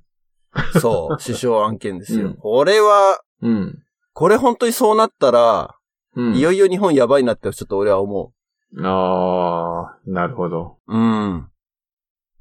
[0.76, 0.80] う。
[0.80, 1.18] そう。
[1.24, 2.28] 首相案件ですよ。
[2.28, 3.48] うんこれは、う。
[3.48, 3.84] うん。
[4.14, 5.76] これ本当にそうなったら、
[6.16, 6.36] うん。
[6.36, 8.34] いよいよ日本やばいなってちょっと俺は思
[8.82, 10.78] ああ、なるほど。
[10.88, 10.98] う。
[10.98, 11.50] うん。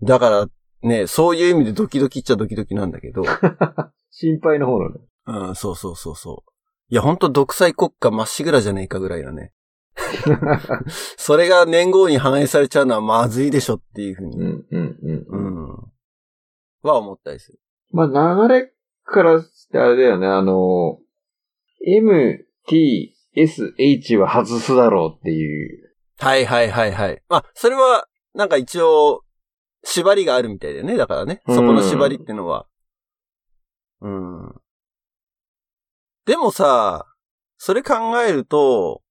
[0.03, 0.47] だから、
[0.83, 3.23] ね、そういう意味でドキドキっちゃドキドキなんだけど。
[4.11, 5.49] 心配の方なの。
[5.49, 6.51] うん、そうそうそうそう。
[6.89, 9.53] いや、本当独裁国家まっしぐらじゃねえかぐらいだね。
[11.17, 15.17] それが年号に反映されちゃうのはまずいでしょっていうふうに、うん、うん、うん。
[15.17, 15.73] ううん。
[15.73, 15.93] ん。
[16.83, 17.59] は思ったりする。
[17.93, 18.73] まあ、流れ
[19.05, 20.99] からしてあれだよね、あの、
[21.87, 25.95] M, T, S, H は外すだろうっていう。
[26.19, 27.23] はいはいはいはい。
[27.29, 29.23] まあ、それは、なんか一応、
[29.85, 30.97] 縛りがあるみたいだよね。
[30.97, 31.43] だからね。
[31.47, 32.67] そこの縛りってのは。
[34.01, 34.55] うん。
[36.27, 37.07] でもさ、
[37.57, 39.03] それ考えると、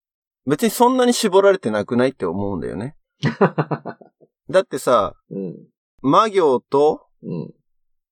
[0.45, 2.95] 別にそんなに絞られてなくないって思うんだよね。
[4.49, 5.55] だってさ、うん、
[6.01, 7.53] 魔行と、うん、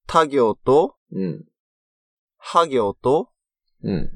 [0.08, 1.46] 他行と、うん、
[2.38, 3.30] 破行と、
[3.84, 4.10] うん。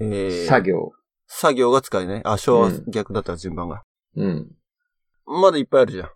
[0.00, 0.92] えー、作業。
[1.26, 2.22] 作業が使えない。
[2.24, 3.82] あ、昭和うん逆だったら順番が。
[4.16, 4.50] うん。
[5.26, 6.10] まだいっぱいあるじゃん。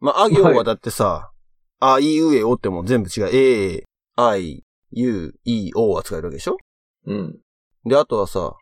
[0.00, 1.32] まあ、あ行はだってさ、
[1.80, 3.28] あ、い、う、え、おっても全部違う。
[3.32, 3.84] え、
[4.16, 6.56] I, U, E, O は使えるわけでしょ？
[7.06, 7.38] うん。
[7.84, 8.56] で、あとはさ、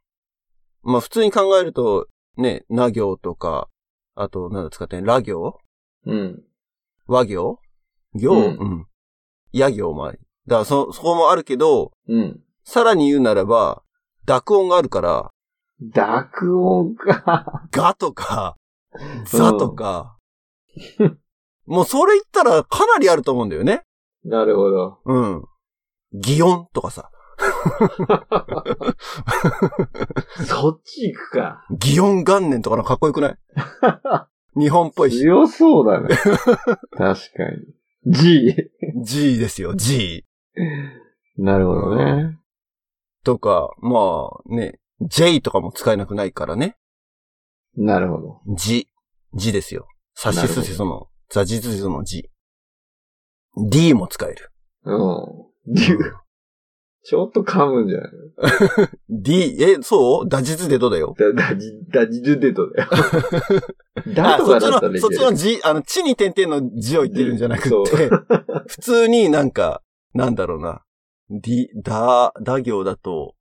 [0.83, 3.69] まあ、普通に考えると、ね、な行とか、
[4.15, 5.59] あと、なんだ使ってんら行？
[6.07, 6.43] うん。
[7.07, 7.59] 和行？
[8.15, 8.87] 行、ううんん、
[9.53, 10.19] や行もあり。
[10.47, 12.41] だから、そ、そこもあるけど、うん。
[12.65, 13.83] さらに言うならば、
[14.27, 15.31] 濁音があるから、
[15.81, 17.67] 濁音か。
[17.71, 18.57] がとか、
[19.25, 20.17] ざとか、
[21.67, 23.83] もうそれ言ったらかなりあると思うんだよね。
[24.25, 24.99] なるほど。
[25.05, 25.45] うん。
[26.13, 27.11] 擬音とかさ。
[30.47, 31.65] そっち行くか。
[31.71, 33.37] 擬音元年とかのかっこよくない？
[34.61, 35.19] 日本っぽいし。
[35.21, 36.09] 強そうだね。
[36.97, 37.11] 確か
[38.05, 38.13] に。
[38.13, 38.55] G。
[39.03, 40.25] G ですよ、G。
[41.39, 42.39] なるほどね。
[43.25, 46.77] とか、まあね、J とかも使えなくないからね。
[47.77, 48.41] なるほど。
[48.57, 48.89] 字。
[49.35, 49.87] 字ですよ。
[50.15, 52.29] 差しなるほどすせその、座実その字。
[53.71, 54.51] D も使える。
[54.85, 55.75] うん。
[57.05, 58.11] ちょっと噛むんじゃない？
[59.11, 60.29] D、え、そう？
[60.29, 61.15] 打実でどうだよ。
[61.19, 62.89] だ、だじ、だじるデートだよ。
[64.15, 68.09] だあ、とそっちの、かだったらいいけどそっちの字、あの、地に点々の字を言ってるんじゃなくそうて、
[68.69, 69.83] 普通になんか、
[70.15, 70.85] なんだろうな。
[71.31, 73.35] D、だ、だ行だと、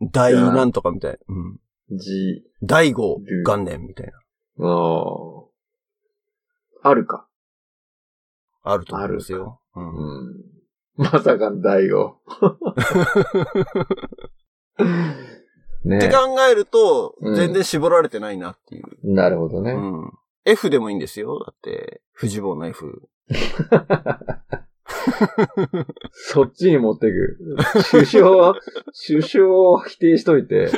[0.00, 1.18] 大なんとかみたいな。
[1.28, 1.98] うん。
[1.98, 2.42] G。
[2.62, 4.66] 大号元年みたいな。
[4.66, 5.02] あ
[6.82, 6.88] あ。
[6.90, 7.28] あるか。
[8.62, 9.60] あると思うんですよ。
[9.76, 9.80] う。
[9.80, 9.86] うん
[10.30, 10.53] ん。
[10.96, 12.16] まさかの大悟。
[15.84, 18.84] ね って考えると、うん全然絞られてないなっていう。
[19.02, 19.72] なるほどね。
[19.72, 20.12] うん。
[20.44, 21.42] F でもいいんですよ。
[21.44, 23.08] だって、富士坊の F。
[26.12, 27.38] そっちに持ってく。
[27.90, 28.54] 首相は、
[29.06, 30.70] 首相を否定しといて、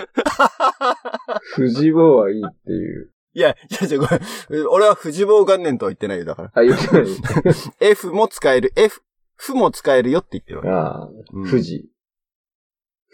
[1.54, 3.10] 藤坊はいいっていう。
[3.34, 4.20] いや、いや、じゃごめん。
[4.68, 6.52] 俺は富士坊元年とは言ってないよ、だから。
[6.54, 7.06] あ、言ってない
[7.80, 9.02] F も使える、F、
[9.38, 10.68] F も使えるよって言ってるわけ。
[10.68, 11.90] ああ、うん富士。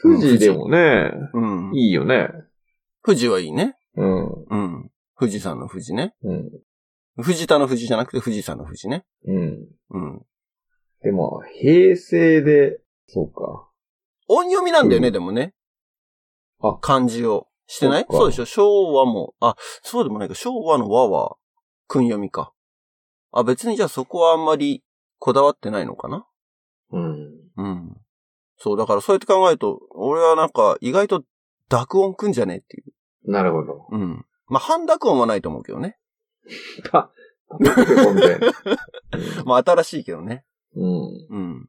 [0.03, 1.75] 富士でもね、うん。
[1.75, 2.29] いいよね。
[3.05, 3.77] 富士はいいね。
[3.97, 4.45] うん。
[4.51, 4.91] うん。
[5.19, 6.15] 富士山の富士ね。
[6.23, 6.51] うん。
[7.21, 9.05] 藤田の富士じゃなくて富士山の富士ね。
[9.27, 9.69] うん。
[9.91, 10.23] うん。
[11.03, 13.69] でも、平成で、そうか。
[14.29, 15.55] 音読みなんだよね、うんでもね。
[16.61, 17.49] あ漢字を。
[17.67, 18.07] してない？
[18.11, 19.35] そうでしょ昭和も。
[19.41, 20.35] あ、そうでもないか。
[20.35, 21.37] 昭和の和は、
[21.87, 22.53] 訓読みか。
[23.31, 24.83] あ、別にじゃあそこはあんまり
[25.25, 26.27] こだわってないのかな？
[26.91, 27.31] うん。
[27.57, 27.97] うん。
[28.57, 31.23] そう、だからそうやって考えると、俺はなんか意外と
[31.69, 33.31] 濁音くんじゃねえっていう。
[33.31, 33.87] なるほど。
[33.93, 34.27] うん。
[34.49, 35.97] まあ、半濁音はないと思うけどね。
[36.91, 37.13] パ、
[37.49, 38.53] パペコペコみたいな。
[39.47, 40.45] まあ、新しいけどね。
[40.75, 41.27] うん。
[41.31, 41.69] うん。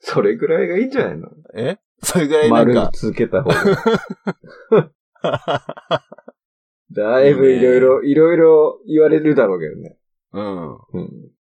[0.00, 1.28] それぐらいがいいんじゃないの？
[1.54, 1.78] え？
[2.02, 2.90] それぐらいなん丸にか。
[2.94, 4.94] 続けた方が。
[6.90, 9.98] だいぶいろいろ、いろいろ言われるだろうけどね。
[10.32, 10.72] うん。
[10.72, 11.32] うん。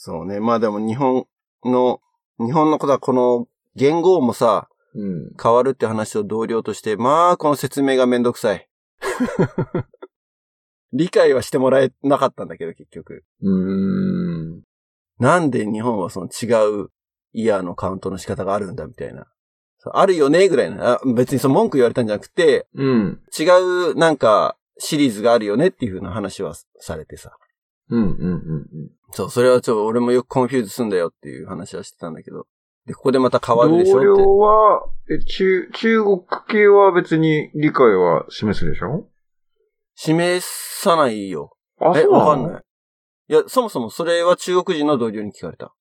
[0.00, 0.38] そうね。
[0.38, 1.26] まあでも日本
[1.64, 2.00] の、
[2.38, 5.32] 日本のことはこの言語もさ、うん。
[5.42, 8.68] 変わるって話を同僚として、まあ、この説明がめんどくさい。
[10.92, 13.24] 理解はしてもらえなかったんだけど、結局。
[13.42, 14.62] うーん。
[15.18, 16.46] なんで日本はその違
[16.84, 16.90] う
[17.32, 19.26] イヤーのカウントの仕方があるんだみたいな。
[19.84, 20.92] あるよねぐらいな。
[20.92, 23.20] あ別にその文句言われたんじゃなくて、うん。
[23.36, 23.44] 違
[23.90, 27.36] うなんかシリーズがあるよねっていう風な話はされてさ。
[27.90, 28.90] うん、うん、うん。
[29.12, 32.46] そう、それはちょっと俺もよく confuse すんだよっていう話はしてたんだけど。
[32.86, 33.94] で、ここでまた変わるでしょ？
[33.94, 34.02] 同。
[34.02, 39.06] 僚は、え、中、中国系は別に理解は示すでしょ？
[39.94, 40.46] 示
[40.80, 41.52] さないよ。
[41.80, 42.46] あえ、わかんい。
[42.46, 42.62] ない。
[43.28, 45.74] いや、そもそもそれは中国人の同僚に聞かれた。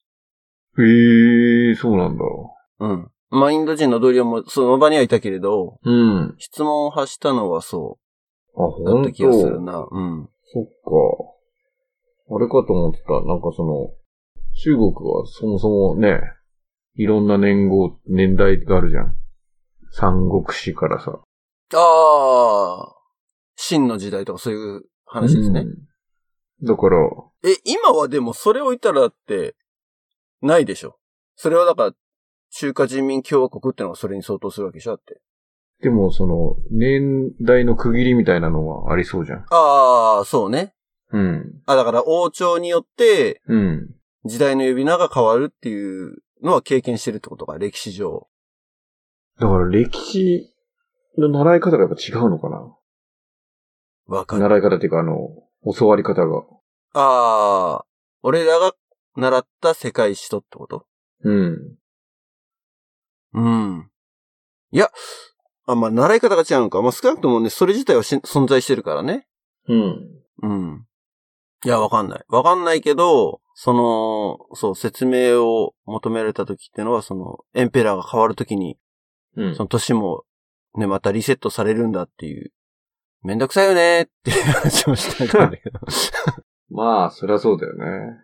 [0.80, 2.24] へえ、そうなんだ。
[2.80, 3.12] うん。
[3.30, 6.36] まあ、インド人の同僚もその場にはいたけれど、うん。
[6.38, 8.00] 質問を発したのはそ
[8.56, 9.88] あ、うだほんとった気がするな。
[9.90, 10.30] うん。
[10.54, 10.70] そっか。
[12.30, 13.14] あれかと思ってた。
[13.26, 13.90] なんかその、
[14.64, 16.20] 中国はそもそもね、
[16.96, 19.16] いろんな年号、年代があるじゃん。
[19.92, 21.20] 三国志からさ。
[21.76, 22.96] ああ、
[23.56, 25.62] 秦の時代とかそういう話ですね。
[25.62, 25.88] うん
[26.64, 26.98] だから、
[27.44, 29.56] え、今はでもそれを言ったらだって、
[30.42, 30.98] ないでしょ。
[31.36, 31.92] それはだから、
[32.50, 35.22] 中華人民共和国ってのはそれに相当するわけでしょだって。
[35.82, 39.46] でもその、年代の区切りみたいなのはありそうじゃん。
[39.52, 40.74] ああ、そうね。
[41.12, 41.62] うん。
[41.66, 43.96] あ、だから王朝によってうん。
[44.26, 48.28] 時代の呼び名が変わるっていうのは経験してるってことか、歴史上。
[49.40, 50.54] だから歴史
[51.18, 52.76] の習い方がやっぱ違うのかな？
[54.08, 54.42] わかる。
[54.42, 55.30] 習い方っていうかあの、
[55.78, 56.44] 教わり方が。
[56.94, 57.86] ああ、
[58.24, 58.74] 俺らが
[59.16, 60.86] 習った世界史とってこと？
[61.24, 61.78] うん。
[63.34, 63.90] うん。
[64.72, 64.90] いや、
[65.66, 66.82] あ、まあ、習い方が違うのか。
[66.82, 69.28] まあ、少なくともね、それ自体はし存在してるからね。
[69.68, 70.24] うん。
[70.44, 70.86] うん。
[71.66, 72.26] いや、わかんない。
[72.30, 78.78] わかんないけど、その、そう、説明を求められた時っていうのは、その、エンペラーが変わる時に、
[79.36, 80.24] うんその年も、
[80.76, 82.52] ね、またリセットされるんだっていう、
[83.24, 85.80] めんどくさいよねっていう話をしたんだけど。
[86.70, 88.18] まあ、そりゃそうだよね。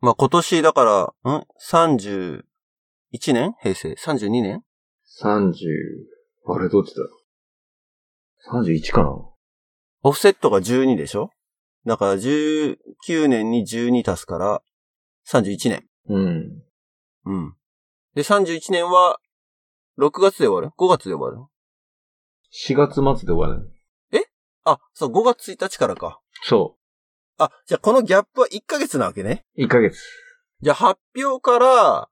[0.00, 0.84] まあ、今年だか
[1.24, 2.42] ら、ん ?31
[3.34, 4.64] 年平成 ?32 年
[5.22, 5.52] 30、
[6.46, 7.02] あれどっちだ
[8.52, 9.10] ?31 かな
[10.02, 11.30] オフセットが12でしょ？
[11.86, 12.76] だから19
[13.28, 14.62] 年に12足すから
[15.28, 15.84] 31年。
[16.08, 16.62] うん。
[17.24, 17.54] うん。
[18.14, 19.18] で、31年は
[19.98, 21.46] 6月で終わる ?5 月で終わる
[22.52, 23.70] 4月末で終わる。
[24.68, 26.20] あ、そう、5月1日からか。
[26.42, 26.76] そ
[27.38, 29.44] あ、じゃあこのギャップは1ヶ月なわけね。
[29.56, 29.62] う。
[29.62, 29.98] 1ヶ月。
[30.60, 32.08] じゃあ発表から、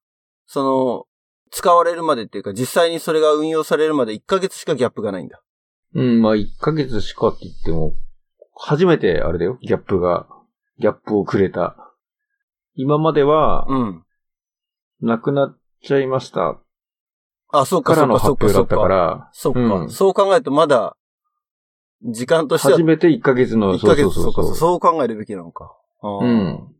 [0.47, 1.05] その、
[1.51, 5.43] 使われるまでっていうか、実際にそれが運用されるまで1ヶ月しかギャップがないんだ。
[5.95, 7.95] うん、まあ1ヶ月しかって言っても、
[8.57, 10.27] 初めてあれだよ、ギャップが、
[10.79, 11.77] ギャップをくれた。
[12.75, 14.05] 今までは、うん。
[15.01, 16.59] なくなっちゃいました。
[17.53, 18.89] あ、そうか、そうか、そだったか。
[18.89, 20.97] ら、そうんそう考えるとまだ、
[22.03, 25.75] 時間としては初めて1ヶ月の、1ヶ月、そうか、そうそう考えるべきなのか。
[26.03, 26.75] うん。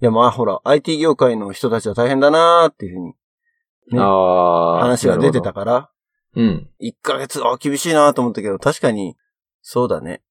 [0.00, 3.14] いや、まあほら、IT 業界の人たちは大変だなーっていうふうに
[3.92, 4.80] ねああ。
[4.80, 5.90] 話が出てたから。
[6.34, 6.70] うん。
[6.80, 9.16] 1ヶ月、あ、厳しいなと思ったけど、確かに、
[9.62, 10.22] そうだね。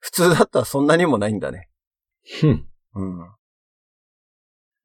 [0.00, 1.68] 普通だったらそんなにもないんだね。
[2.40, 3.18] ふんうん。
[3.18, 3.26] だ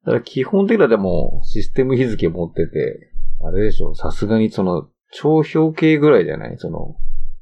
[0.04, 3.10] から基本的にはでも、システム日付持ってて、
[3.44, 6.56] あれでしょ、さすがにその、帳票系ぐらいじゃない？
[6.58, 6.96] その、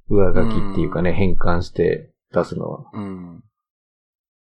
[0.09, 2.91] 上書きっていうかね、変換して出すのは。
[2.93, 3.43] うん。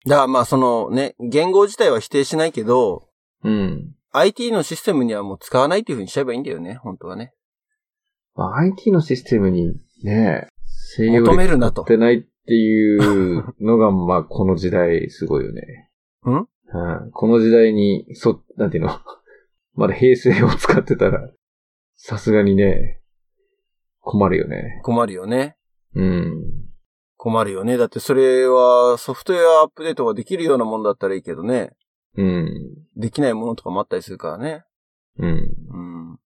[0.07, 3.09] だからまあそのね、言語自体は否定しないけど、
[3.45, 3.95] うん。
[4.13, 7.33] IT のシステムにはもう使わないっていう風にしちゃえばいいんだよね、本当はね。
[8.35, 9.73] まあ、IT のシステムに
[10.05, 10.49] ね、
[10.99, 15.91] 求めるなとってないっていうのが、まあ、この時代すごいよね。
[16.27, 16.31] ん？
[16.35, 17.11] うん。
[17.13, 18.91] この時代に、そ、なんていうの、
[19.75, 21.31] まだ平成を使ってたら、
[21.95, 23.01] さすがにね、
[24.01, 24.81] 困るよね。
[24.83, 25.57] 困るよね。
[25.95, 26.73] うん。
[27.17, 27.77] 困るよね。
[27.77, 31.71] だってそれはソフトウェアアップデートができるようなもんだったらいいけどね。
[32.17, 32.75] うん。
[32.97, 34.65] できないものとかもあったりするからね。
[35.19, 35.29] うん。
[35.29, 36.19] うん。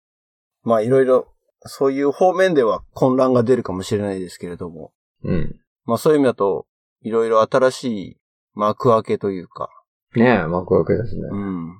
[0.62, 1.28] まあいろいろ、
[1.60, 4.92] そういう方面では混乱が出るかもしれないですけれども。
[5.22, 5.60] うん。
[5.86, 6.66] まあそういう意味だと、
[7.02, 8.16] いろいろ新しい
[8.54, 9.70] 幕開けというか、
[10.14, 11.22] ねえ、幕開けですね。
[11.30, 11.78] うん。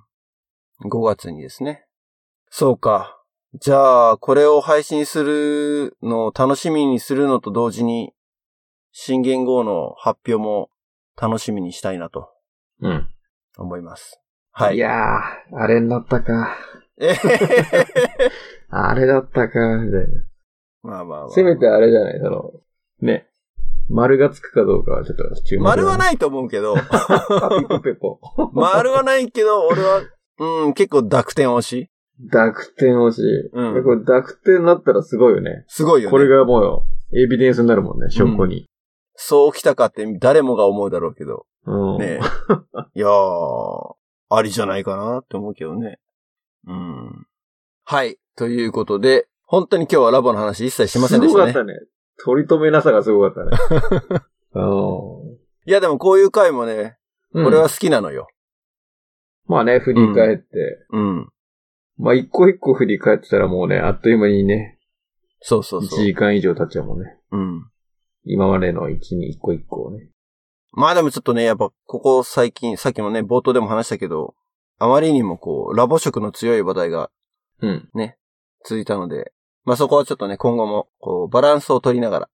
[0.84, 1.86] 5月にですね。
[2.50, 3.22] そうか。
[3.54, 8.12] じゃあ、これを配信するのを楽しみにするのと同時に、
[8.92, 10.70] 新元号の発表も
[11.20, 12.28] 楽しみにしたいなと
[12.80, 13.08] うん。
[13.56, 14.20] 思います。
[14.52, 14.76] はい。
[14.76, 16.54] いやー、あれになったか。
[16.98, 17.14] え
[18.68, 20.24] あれだったか、みたいな。
[20.82, 21.30] まあまあまあ。
[21.30, 22.52] せめてあれじゃない、その、
[23.00, 23.28] ね。
[23.88, 25.62] 丸がつくかどうかはちょっと注目。
[25.62, 25.64] い。
[25.64, 28.18] 丸はないと思うけど、パピプペポ。
[28.52, 30.02] 丸はないけど、俺は、
[30.38, 31.90] うん、結構濁点推し。
[32.18, 33.46] 濁点欲しい。
[33.52, 35.64] うんこれ濁点になったらすごいよね。
[35.68, 36.10] すごいよね。
[36.10, 38.66] これがもう、エビデンスになるもんね、証拠に。
[39.14, 41.46] そう来たかって誰もが思うだろうけど。
[41.66, 41.98] うん。
[41.98, 42.20] ねえ。
[42.94, 43.94] いやー、
[44.30, 46.00] ありじゃないかなって思うけどね。
[46.66, 47.26] うん。
[47.84, 48.18] はい。
[48.36, 51.52] ということで、本当に今日はラボの話一切しませんでしたね。
[51.52, 51.78] すごかったね。
[52.24, 54.22] 取り留めなさがすごかったね。
[54.54, 56.96] う いやでもこういう回もね、
[57.34, 57.44] ん。
[57.44, 58.28] 俺は好きなのよ。
[59.46, 60.86] まあね、振り返って。
[60.90, 61.28] うん。
[61.98, 64.78] まあ一個一個振り返ってたらもうね、あっという間にね、
[65.42, 66.04] 1そうそうそう。
[66.04, 67.16] 時間以上経っちゃうもんね。
[67.30, 67.70] うん。
[68.24, 70.10] 今までの1に一個一個をね。
[70.72, 74.34] まあでもちょっとね、やっぱここ最近、さっきもね、冒頭でも話したけど、
[74.78, 77.10] あまりにもこう、ラボ色の強い話題が
[77.60, 77.88] うん。
[78.64, 79.32] 続いたので、
[79.66, 82.28] まあそこはちょっとね、今後も、こう、バランスを取りながら、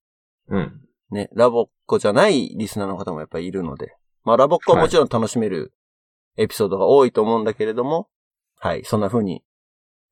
[0.48, 0.80] うん。
[1.10, 5.72] ね、ラボっ子じゃないリスナーの方もやっぱりいるので、まあラボっ子はもちろん楽しめる
[6.36, 8.08] エピソードが多いと思うんだけれども、
[8.58, 9.42] はい、そんな風に、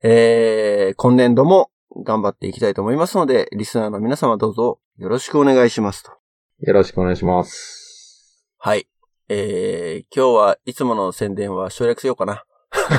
[0.03, 1.71] えー、今年度も
[2.03, 6.11] 頑張っていきたいと思いますので、リスナーの皆様どうぞよろしくお願いしますと。
[6.59, 8.47] よろしくお願いします。
[8.57, 8.87] はい。
[9.29, 12.45] えー、今日はいつもの宣伝は省略しようかな。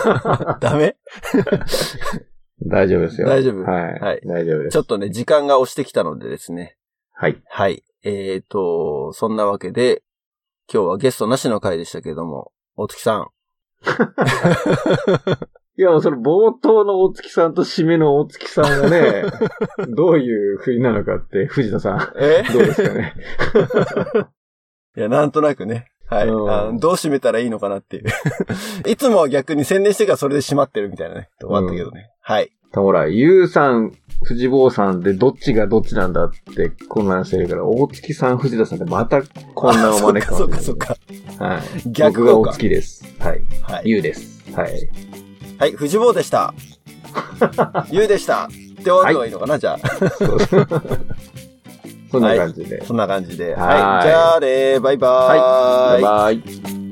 [0.60, 0.96] ダメ？
[2.66, 3.28] 大丈夫ですよ。
[3.28, 4.00] 大丈夫はい。
[4.00, 4.72] はい大丈夫です。
[4.72, 6.76] ちょっとね、時間が押してきたのでですね。
[7.12, 7.42] はい。
[7.48, 7.84] はい。
[8.04, 10.02] えーと、そんなわけで、
[10.72, 13.28] 今日はゲストなしの回でしたけれども、大月さん。
[15.78, 19.24] いや、もうその冒頭の大月さんと締めの大月さんがね、
[19.88, 22.44] どういう風なのかって、藤田さん、え？
[22.52, 23.14] どうですかね？
[24.96, 25.88] いや、なんとなくね。
[26.08, 26.28] はい。
[26.28, 28.04] うんどう締めたらいいのかなっていう。
[28.86, 31.30] いつもは逆に宣伝してからそれで締まってるみたいなね。
[31.40, 32.11] とこあったけどね。
[32.22, 32.52] はい。
[32.72, 33.92] ほら、ゆうさん、
[34.22, 39.22] 藤坊さんでどっちがどっちなんだって混乱してるから、大月さん、藤田さんでまた
[39.54, 40.96] 混乱を招くかそもしれっかそっか。
[41.44, 41.90] はい。
[41.90, 43.04] 逆が大月です。
[43.18, 43.42] はい。
[43.62, 43.82] はい。
[43.84, 44.50] ゆうです。
[44.52, 44.88] はい。
[45.58, 46.54] はい、藤坊でした。
[47.90, 48.44] ゆうでした。
[48.44, 48.48] っ
[48.84, 49.88] て終わるのがいいのかな、じゃあ。
[50.10, 50.38] そう
[52.10, 52.84] そんな感じで。
[52.84, 53.54] そんな感じで。
[53.54, 54.06] はいはい。
[54.06, 55.38] じゃあねバイバーイ。
[55.38, 56.02] はい。
[56.02, 56.91] バイバイ。